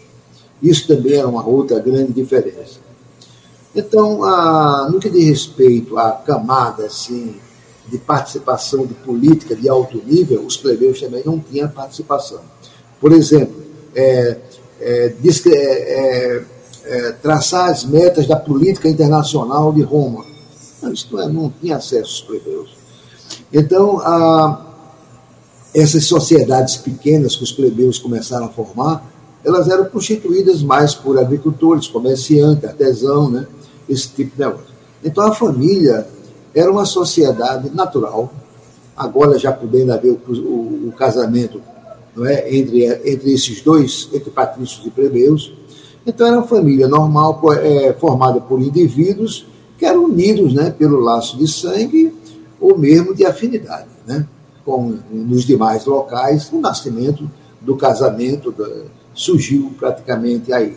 [0.61, 2.79] Isso também era uma outra grande diferença.
[3.75, 7.35] Então, a, no que diz respeito à camada assim,
[7.87, 12.41] de participação de política de alto nível, os plebeus também não tinham participação.
[12.99, 13.61] Por exemplo,
[13.95, 14.37] é,
[14.79, 16.43] é, é, é,
[16.83, 20.25] é, traçar as metas da política internacional de Roma.
[20.91, 22.69] Isso não, é, não tinha acesso aos plebeus.
[23.53, 24.70] Então, a,
[25.73, 29.09] essas sociedades pequenas que os plebeus começaram a formar,
[29.43, 33.47] elas eram constituídas mais por agricultores, comerciantes, artesão, né?
[33.87, 34.71] esse tipo de negócio.
[35.03, 36.07] Então a família
[36.53, 38.31] era uma sociedade natural,
[38.95, 41.61] agora já podendo haver o, o, o casamento
[42.15, 45.53] não é, entre, entre esses dois, entre patrícios e plebeus.
[46.05, 49.45] Então era uma família normal, é, formada por indivíduos
[49.77, 52.13] que eram unidos né, pelo laço de sangue
[52.59, 53.87] ou mesmo de afinidade.
[54.05, 54.27] Né?
[54.63, 58.53] Como nos demais locais, o nascimento do casamento
[59.13, 60.75] surgiu praticamente aí.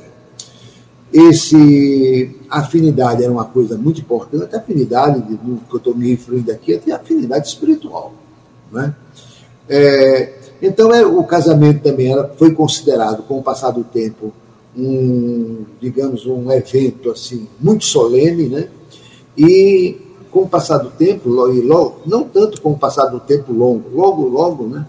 [1.13, 6.51] Esse afinidade era uma coisa muito importante, a afinidade no que eu estou me referindo
[6.51, 8.13] aqui é a afinidade espiritual.
[8.73, 8.95] Né?
[9.69, 14.33] É, então é, o casamento também era, foi considerado, com o passar do tempo,
[14.77, 18.69] um, digamos, um evento assim muito solene, né?
[19.37, 19.97] E
[20.35, 23.89] com o passar do tempo, e logo, não tanto com o passar do tempo longo,
[23.95, 24.85] logo, logo, né,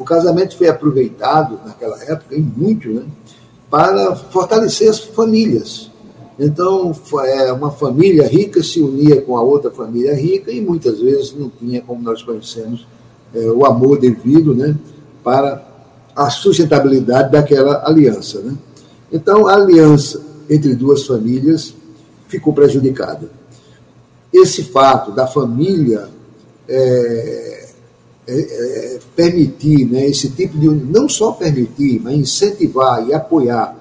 [0.00, 3.02] o casamento foi aproveitado naquela época, e muito, né,
[3.70, 5.90] para fortalecer as famílias.
[6.38, 6.94] Então,
[7.26, 11.50] é, uma família rica se unia com a outra família rica e muitas vezes não
[11.50, 12.86] tinha, como nós conhecemos,
[13.34, 14.74] é, o amor devido né,
[15.22, 15.62] para
[16.14, 18.40] a sustentabilidade daquela aliança.
[18.40, 18.56] Né?
[19.12, 21.74] Então, a aliança entre duas famílias
[22.28, 23.30] ficou prejudicada
[24.38, 26.08] esse fato da família
[26.68, 27.68] é,
[28.28, 30.68] é, é, permitir né, esse tipo de.
[30.68, 33.76] não só permitir, mas incentivar e apoiar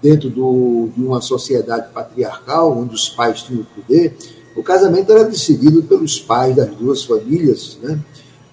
[0.00, 4.16] dentro do, de uma sociedade patriarcal, onde os pais tinham o poder,
[4.56, 7.98] o casamento era decidido pelos pais das duas famílias, né,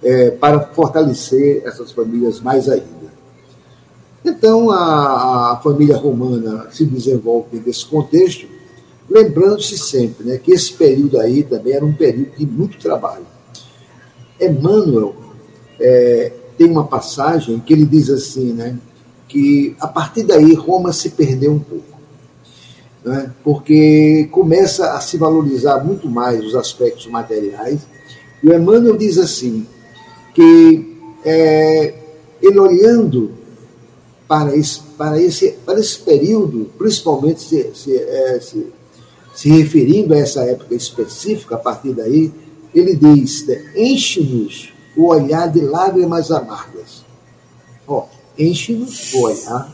[0.02, 3.08] é, para fortalecer essas famílias mais ainda.
[4.22, 8.46] Então, a, a família romana se desenvolve nesse contexto,
[9.08, 13.26] lembrando-se sempre né, que esse período aí também era um período de muito trabalho.
[14.40, 15.14] Emmanuel
[15.80, 18.78] é, tem uma passagem que ele diz assim, né,
[19.26, 21.98] que a partir daí Roma se perdeu um pouco.
[23.04, 27.80] Né, porque começa a se valorizar muito mais os aspectos materiais.
[28.42, 29.66] E o Emmanuel diz assim,
[30.34, 31.94] que é,
[32.42, 33.32] ele olhando
[34.28, 38.66] para esse, para esse, para esse período, principalmente se, se, é, se,
[39.38, 42.34] se referindo a essa época específica, a partir daí,
[42.74, 47.04] ele diz: né, enche-nos o olhar de lágrimas amargas.
[47.86, 49.72] Ó, enche-nos o olhar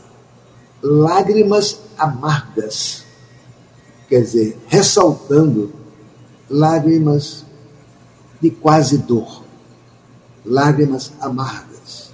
[0.83, 3.05] lágrimas amargas.
[4.07, 5.73] Quer dizer, ressaltando
[6.47, 7.43] lágrimas
[8.39, 9.43] de quase dor,
[10.45, 12.11] lágrimas amargas.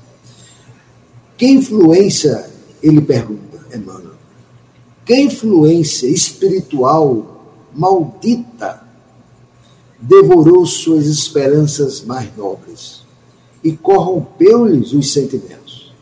[1.37, 2.49] Que influência,
[2.81, 4.15] ele pergunta, Emmanuel,
[5.03, 7.30] que influência espiritual
[7.73, 8.83] maldita
[9.99, 13.03] devorou suas esperanças mais nobres
[13.63, 15.93] e corrompeu-lhes os sentimentos,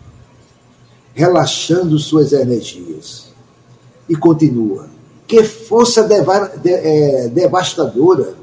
[1.14, 3.30] relaxando suas energias.
[4.08, 4.88] E continua:
[5.28, 8.36] que força de, é, devastadora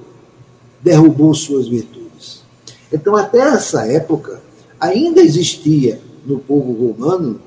[0.80, 2.44] derrubou suas virtudes.
[2.92, 4.40] Então, até essa época,
[4.78, 7.40] ainda existia no povo romano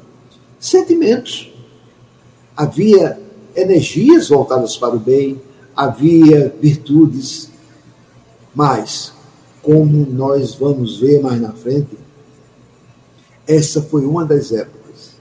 [0.60, 1.52] sentimentos.
[2.56, 3.18] Havia
[3.56, 5.42] energias voltadas para o bem,
[5.80, 7.50] havia virtudes
[8.54, 9.14] mas,
[9.62, 11.98] como nós vamos ver mais na frente,
[13.48, 15.12] essa foi uma das épocas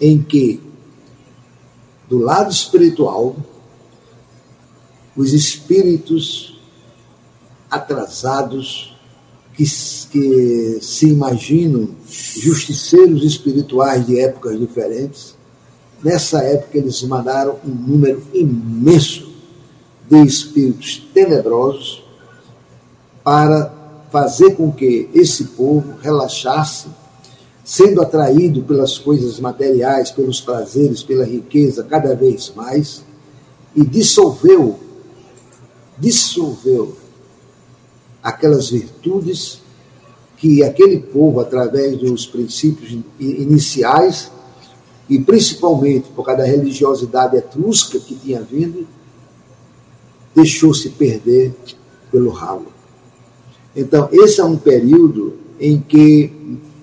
[0.00, 0.60] em que,
[2.08, 3.36] do lado espiritual,
[5.16, 6.60] os espíritos
[7.70, 8.96] atrasados,
[9.54, 9.64] que,
[10.10, 15.36] que se imaginam justiceiros espirituais de épocas diferentes,
[16.02, 19.33] nessa época eles mandaram um número imenso
[20.08, 22.02] de espíritos tenebrosos
[23.22, 23.72] para
[24.10, 26.88] fazer com que esse povo relaxasse,
[27.64, 33.02] sendo atraído pelas coisas materiais, pelos prazeres, pela riqueza cada vez mais,
[33.74, 34.78] e dissolveu,
[35.98, 36.96] dissolveu
[38.22, 39.60] aquelas virtudes
[40.36, 44.30] que aquele povo, através dos princípios iniciais,
[45.08, 48.86] e principalmente por causa da religiosidade etrusca que tinha vindo,
[50.34, 51.54] deixou-se perder
[52.10, 52.66] pelo ralo.
[53.74, 56.32] Então, esse é um período em que,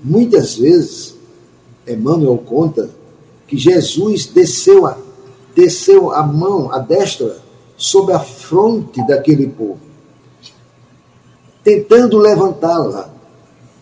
[0.04, 1.16] muitas vezes,
[1.88, 2.90] Emmanuel conta
[3.48, 4.98] que Jesus desceu a,
[5.56, 7.40] desceu a mão, a destra,
[7.78, 9.80] sobre a fronte daquele povo,
[11.64, 13.12] tentando levantá-la,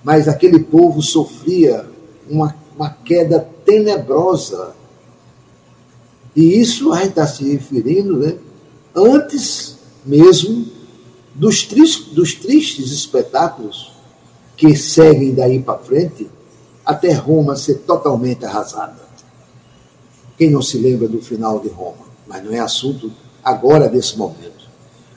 [0.03, 1.85] mas aquele povo sofria
[2.29, 4.73] uma, uma queda tenebrosa.
[6.33, 8.37] E isso a gente está se referindo né,
[8.99, 10.67] antes mesmo
[11.35, 13.91] dos, tristes, dos tristes espetáculos
[14.57, 16.29] que seguem daí para frente,
[16.85, 19.07] até Roma ser totalmente arrasada.
[20.37, 22.07] Quem não se lembra do final de Roma?
[22.27, 23.11] Mas não é assunto
[23.43, 24.69] agora desse momento.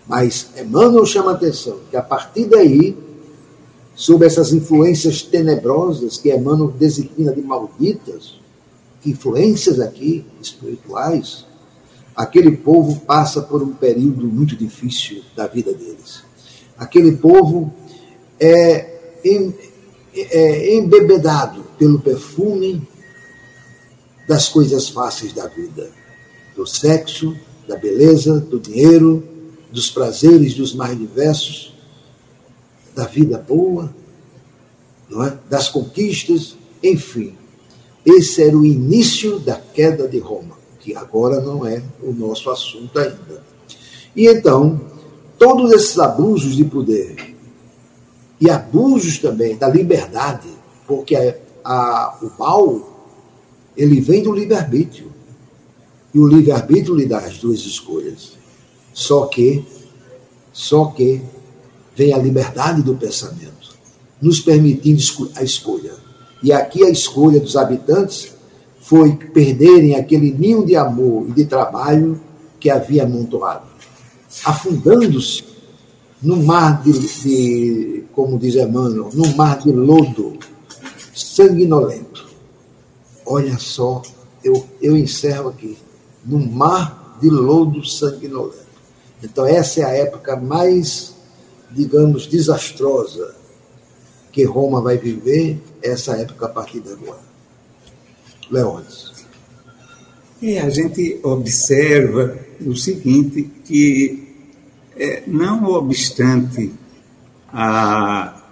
[0.07, 2.97] Mas Emmanuel chama a atenção que a partir daí,
[3.95, 8.41] sob essas influências tenebrosas que Emmanuel designa de malditas,
[9.05, 11.47] influências aqui espirituais,
[12.17, 16.23] aquele povo passa por um período muito difícil da vida deles.
[16.77, 17.73] Aquele povo
[18.39, 19.01] é,
[20.15, 22.87] é embebedado pelo perfume
[24.29, 25.91] das coisas fáceis da vida,
[26.55, 27.37] do sexo,
[27.67, 29.27] da beleza, do dinheiro,
[29.71, 31.75] dos prazeres dos mais diversos,
[32.95, 33.95] da vida boa,
[35.27, 35.39] é?
[35.49, 37.35] das conquistas, enfim.
[38.05, 42.99] Esse era o início da queda de Roma que agora não é o nosso assunto
[42.99, 43.43] ainda.
[44.15, 44.81] E então,
[45.39, 47.35] todos esses abusos de poder
[48.41, 50.49] e abusos também da liberdade,
[50.87, 51.35] porque a,
[51.65, 52.93] a, o mal
[53.77, 55.13] ele vem do livre-arbítrio.
[56.13, 58.33] E o livre-arbítrio lhe dá as duas escolhas.
[58.93, 59.65] Só que,
[60.53, 61.23] só que
[61.97, 63.77] vem a liberdade do pensamento,
[64.21, 65.01] nos permitindo
[65.37, 65.95] a escolha.
[66.43, 68.35] E aqui a escolha dos habitantes
[68.83, 72.21] foi perderem aquele ninho de amor e de trabalho
[72.59, 73.67] que havia amontoado,
[74.45, 75.45] afundando-se
[76.21, 80.37] no mar de, de, como diz Emmanuel, no mar de lodo
[81.15, 82.29] sanguinolento.
[83.25, 84.03] Olha só,
[84.43, 85.79] eu, eu encerro aqui,
[86.25, 88.63] no mar de lodo sanguinolento.
[89.23, 91.15] Então, essa é a época mais,
[91.71, 93.37] digamos, desastrosa
[94.33, 97.32] que Roma vai viver, essa época a partir de agora.
[98.53, 99.11] Leões.
[100.43, 104.29] E a gente observa o seguinte, que
[104.95, 106.71] é, não obstante
[107.49, 108.43] a,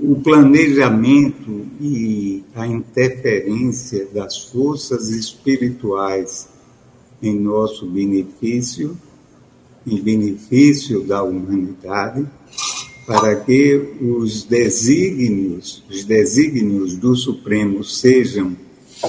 [0.00, 6.48] o planejamento e a interferência das forças espirituais
[7.22, 8.98] em nosso benefício,
[9.86, 12.26] em benefício da humanidade,
[13.06, 18.56] para que os desígnios, os desígnios do Supremo sejam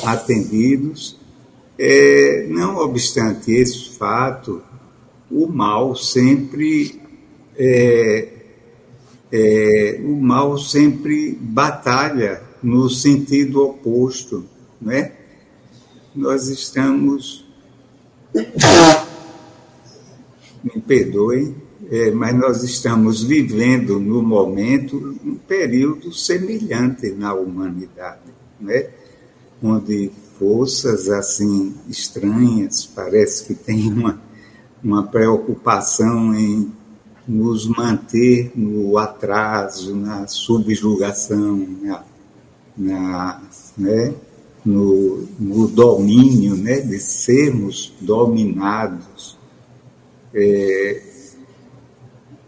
[0.03, 1.18] atendidos,
[1.78, 4.61] é, não obstante esse fato,
[5.32, 6.99] o mal sempre
[7.57, 8.28] é,
[9.32, 14.45] é, o mal sempre batalha no sentido oposto,
[14.82, 15.14] né?
[16.16, 17.45] Nós estamos
[20.64, 21.56] me perdoem,
[21.90, 28.90] é, mas nós estamos vivendo no momento um período semelhante na humanidade, né?
[29.61, 34.30] Onde forças assim estranhas parece que tem uma
[34.84, 36.72] uma preocupação em
[37.27, 42.03] nos manter no atraso, na subjugação, na,
[42.76, 43.41] na
[43.77, 44.15] né,
[44.65, 49.38] no, no, domínio, né, de sermos dominados,
[50.34, 51.02] é,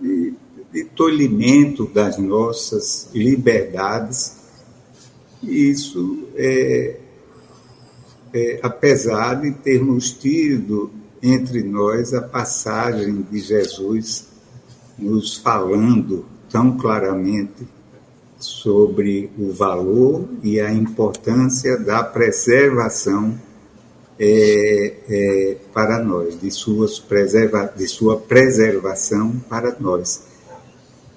[0.02, 0.34] de,
[0.74, 4.40] de tolhimento das nossas liberdades.
[5.44, 7.01] Isso é,
[8.34, 10.92] é, apesar de termos tido
[11.22, 14.28] entre nós a passagem de Jesus
[14.98, 17.68] nos falando tão claramente
[18.38, 23.40] sobre o valor e a importância da preservação
[24.20, 30.24] é, é, para nós, de, suas preserva, de sua preservação para nós.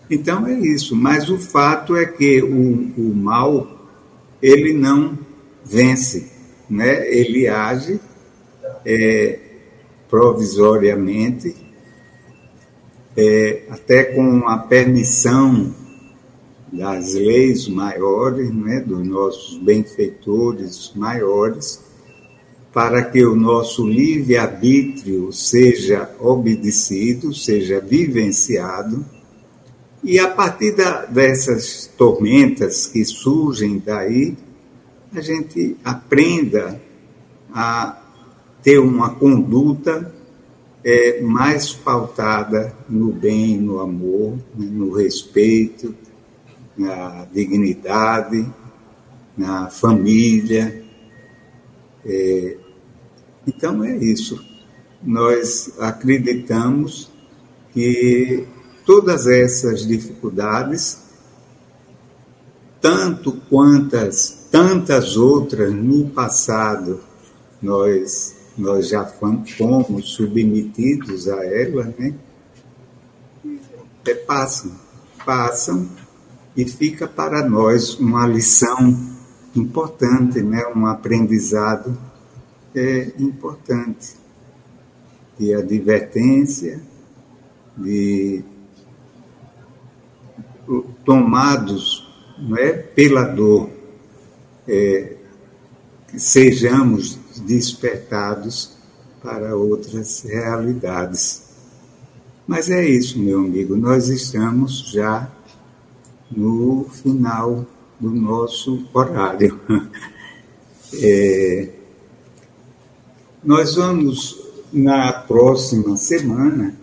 [0.09, 3.89] Então é isso, mas o fato é que o, o mal,
[4.41, 5.19] ele não
[5.65, 6.31] vence,
[6.75, 7.09] né?
[7.09, 8.01] ele age
[8.85, 9.39] é,
[10.11, 11.55] provisoriamente,
[13.17, 15.73] é, até com a permissão
[16.73, 21.81] das leis maiores, né, dos nossos benfeitores maiores,
[22.73, 29.05] para que o nosso livre-arbítrio seja obedecido, seja vivenciado,
[30.03, 34.37] e a partir da, dessas tormentas que surgem daí,
[35.15, 36.81] a gente aprenda
[37.53, 38.03] a
[38.63, 40.13] ter uma conduta
[40.83, 45.95] é, mais pautada no bem, no amor, né, no respeito,
[46.77, 48.45] na dignidade,
[49.37, 50.85] na família.
[52.05, 52.57] É,
[53.47, 54.45] então é isso.
[55.01, 57.09] Nós acreditamos
[57.73, 58.45] que
[58.85, 61.05] todas essas dificuldades,
[62.81, 67.01] tanto quantas tantas outras no passado,
[67.61, 72.15] nós nós já fomos submetidos a ela, né?
[74.07, 74.71] É, passam,
[75.27, 75.89] passam
[76.57, 78.97] e fica para nós uma lição
[79.57, 80.65] importante, né?
[80.69, 81.99] Um aprendizado
[82.77, 84.15] é, importante
[85.37, 86.81] de advertência,
[87.77, 88.45] de
[91.05, 92.09] tomados
[92.39, 93.75] não é, pela dor,
[94.69, 95.17] é,
[96.17, 98.77] sejamos despertados
[99.23, 101.45] para outras realidades.
[102.47, 105.31] Mas é isso, meu amigo, nós estamos já
[106.31, 107.67] no final
[107.99, 109.61] do nosso horário.
[111.03, 111.71] É,
[113.43, 114.41] nós vamos,
[114.73, 116.77] na próxima semana,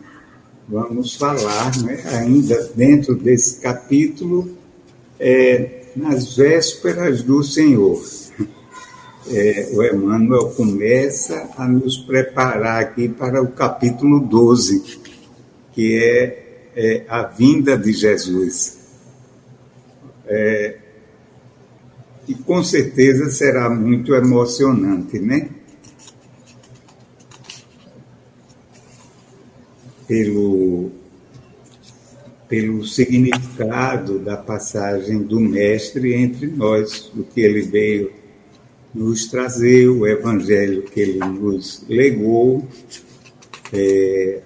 [0.67, 4.49] vamos falar, né, ainda dentro desse capítulo,
[5.17, 8.01] é, nas vésperas do Senhor
[9.29, 14.99] é, o Emmanuel começa a nos preparar aqui para o capítulo 12,
[15.73, 18.79] que é, é a vinda de Jesus.
[20.25, 20.77] É,
[22.27, 25.49] e com certeza será muito emocionante, né?
[30.07, 30.91] Pelo,
[32.51, 38.11] pelo significado da passagem do Mestre entre nós, o que ele veio
[38.93, 42.67] nos trazer o evangelho que ele nos legou,
[43.71, 44.41] é,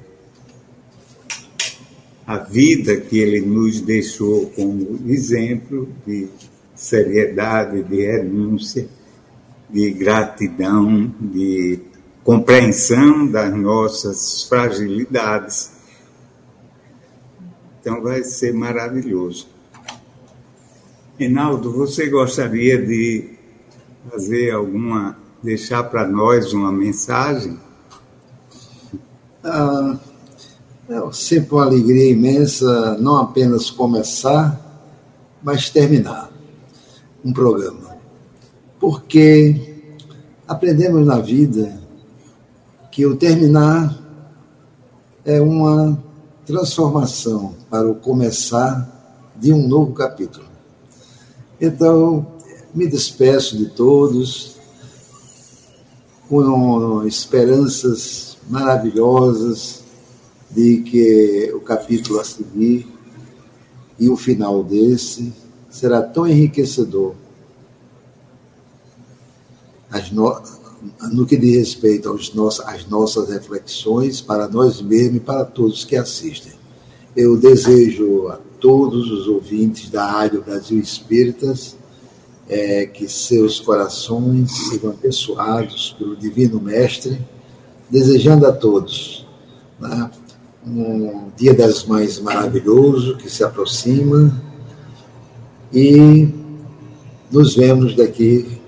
[2.27, 6.27] a vida que ele nos deixou como exemplo de
[6.75, 8.87] seriedade, de renúncia,
[9.67, 11.79] de gratidão, de
[12.23, 15.74] compreensão das nossas fragilidades.
[17.85, 19.47] Então vai ser maravilhoso.
[21.19, 23.29] Reinaldo, você gostaria de
[24.09, 27.59] fazer alguma deixar para nós uma mensagem?
[29.43, 29.99] Ah,
[30.89, 34.59] é sempre uma alegria imensa não apenas começar,
[35.43, 36.31] mas terminar
[37.23, 37.97] um programa.
[38.79, 39.83] Porque
[40.47, 41.79] aprendemos na vida
[42.91, 43.95] que o terminar
[45.23, 46.03] é uma
[46.47, 48.89] transformação para o começar
[49.35, 50.45] de um novo capítulo.
[51.59, 52.25] Então,
[52.73, 54.55] me despeço de todos
[56.29, 59.83] com esperanças maravilhosas
[60.49, 62.87] de que o capítulo a seguir
[63.99, 65.33] e o final desse
[65.69, 67.13] será tão enriquecedor
[70.13, 70.41] no,
[71.11, 75.83] no que diz respeito aos nosso, às nossas reflexões para nós mesmos e para todos
[75.83, 76.53] que assistem.
[77.15, 81.77] Eu desejo a todos os ouvintes da Rádio Brasil Espíritas
[82.49, 87.17] é, que seus corações sejam abençoados pelo Divino Mestre,
[87.89, 89.25] desejando a todos
[89.79, 90.11] né,
[90.67, 94.31] um Dia das Mães maravilhoso que se aproxima
[95.73, 96.27] e
[97.31, 98.59] nos vemos daqui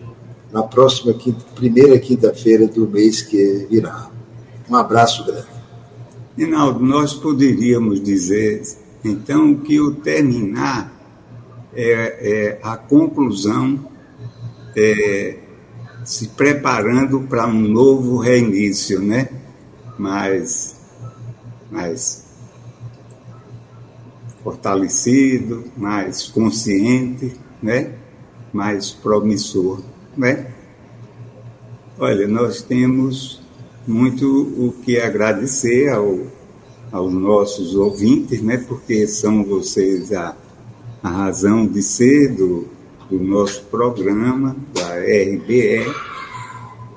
[0.53, 4.09] na próxima quinta, primeira quinta-feira do mês que virá.
[4.69, 5.56] Um abraço grande.
[6.37, 8.61] Rinaldo, nós poderíamos dizer,
[9.03, 10.93] então, que o terminar
[11.73, 13.89] é, é a conclusão,
[14.75, 15.39] é,
[16.05, 19.29] se preparando para um novo reinício, né?
[19.97, 20.79] Mais,
[21.71, 22.25] mais
[24.43, 27.95] fortalecido, mais consciente, né?
[28.53, 29.81] Mais promissor,
[30.15, 30.51] né?
[31.97, 33.41] Olha, nós temos
[33.87, 36.19] muito o que agradecer ao,
[36.91, 38.57] aos nossos ouvintes, né?
[38.57, 40.35] Porque são vocês a
[41.01, 42.67] a razão de ser do,
[43.09, 45.93] do nosso programa, da RBE.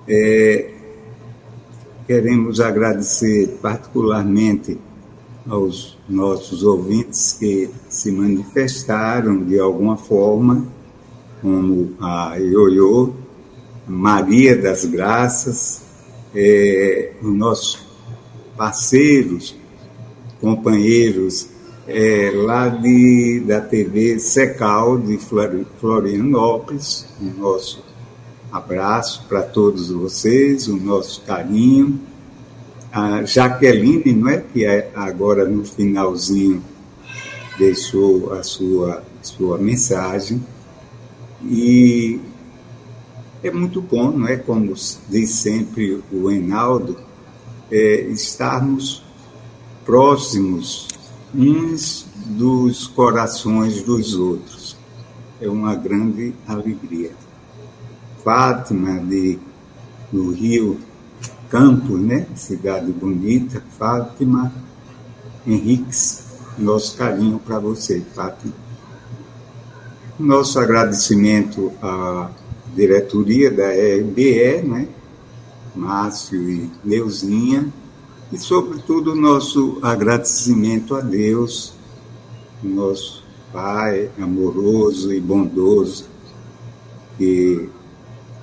[0.08, 0.70] É,
[2.06, 4.78] queremos agradecer particularmente
[5.48, 10.66] aos nossos ouvintes que se manifestaram de alguma forma,
[11.40, 13.12] como a Ioiô,
[13.86, 15.82] Maria das Graças,
[16.34, 17.86] é, os nossos
[18.56, 19.56] parceiros,
[20.40, 21.48] companheiros
[21.86, 25.18] é, lá de, da TV Secal de
[25.80, 27.06] Florianópolis.
[27.20, 27.84] O nosso
[28.52, 32.00] abraço para todos vocês, o nosso carinho.
[32.92, 34.38] A Jaqueline, não é?
[34.52, 36.62] que é agora no finalzinho
[37.60, 40.42] deixou a sua, sua mensagem.
[41.44, 42.18] E
[43.42, 44.36] é muito bom, não é?
[44.36, 44.74] Como
[45.08, 46.96] diz sempre o Enaldo,
[47.70, 49.02] é, estarmos
[49.84, 50.88] próximos
[51.34, 54.76] uns dos corações dos outros.
[55.40, 57.12] É uma grande alegria.
[58.22, 59.38] Fátima, de,
[60.12, 60.78] do Rio
[61.48, 62.26] Campos, né?
[62.34, 64.52] cidade bonita, Fátima
[65.46, 66.24] Henriques,
[66.58, 68.52] nosso carinho para você, Fátima.
[70.18, 72.30] Nosso agradecimento à
[72.74, 74.88] diretoria da RBE, né?
[75.74, 77.72] Márcio e Leuzinha,
[78.32, 81.72] e, sobretudo, nosso agradecimento a Deus,
[82.62, 83.20] nosso
[83.52, 86.06] Pai amoroso e bondoso,
[87.18, 87.68] que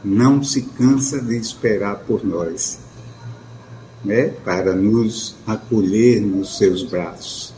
[0.04, 2.80] não se cansa de esperar por nós,
[4.04, 4.34] né?
[4.44, 7.54] para nos acolher nos seus braços.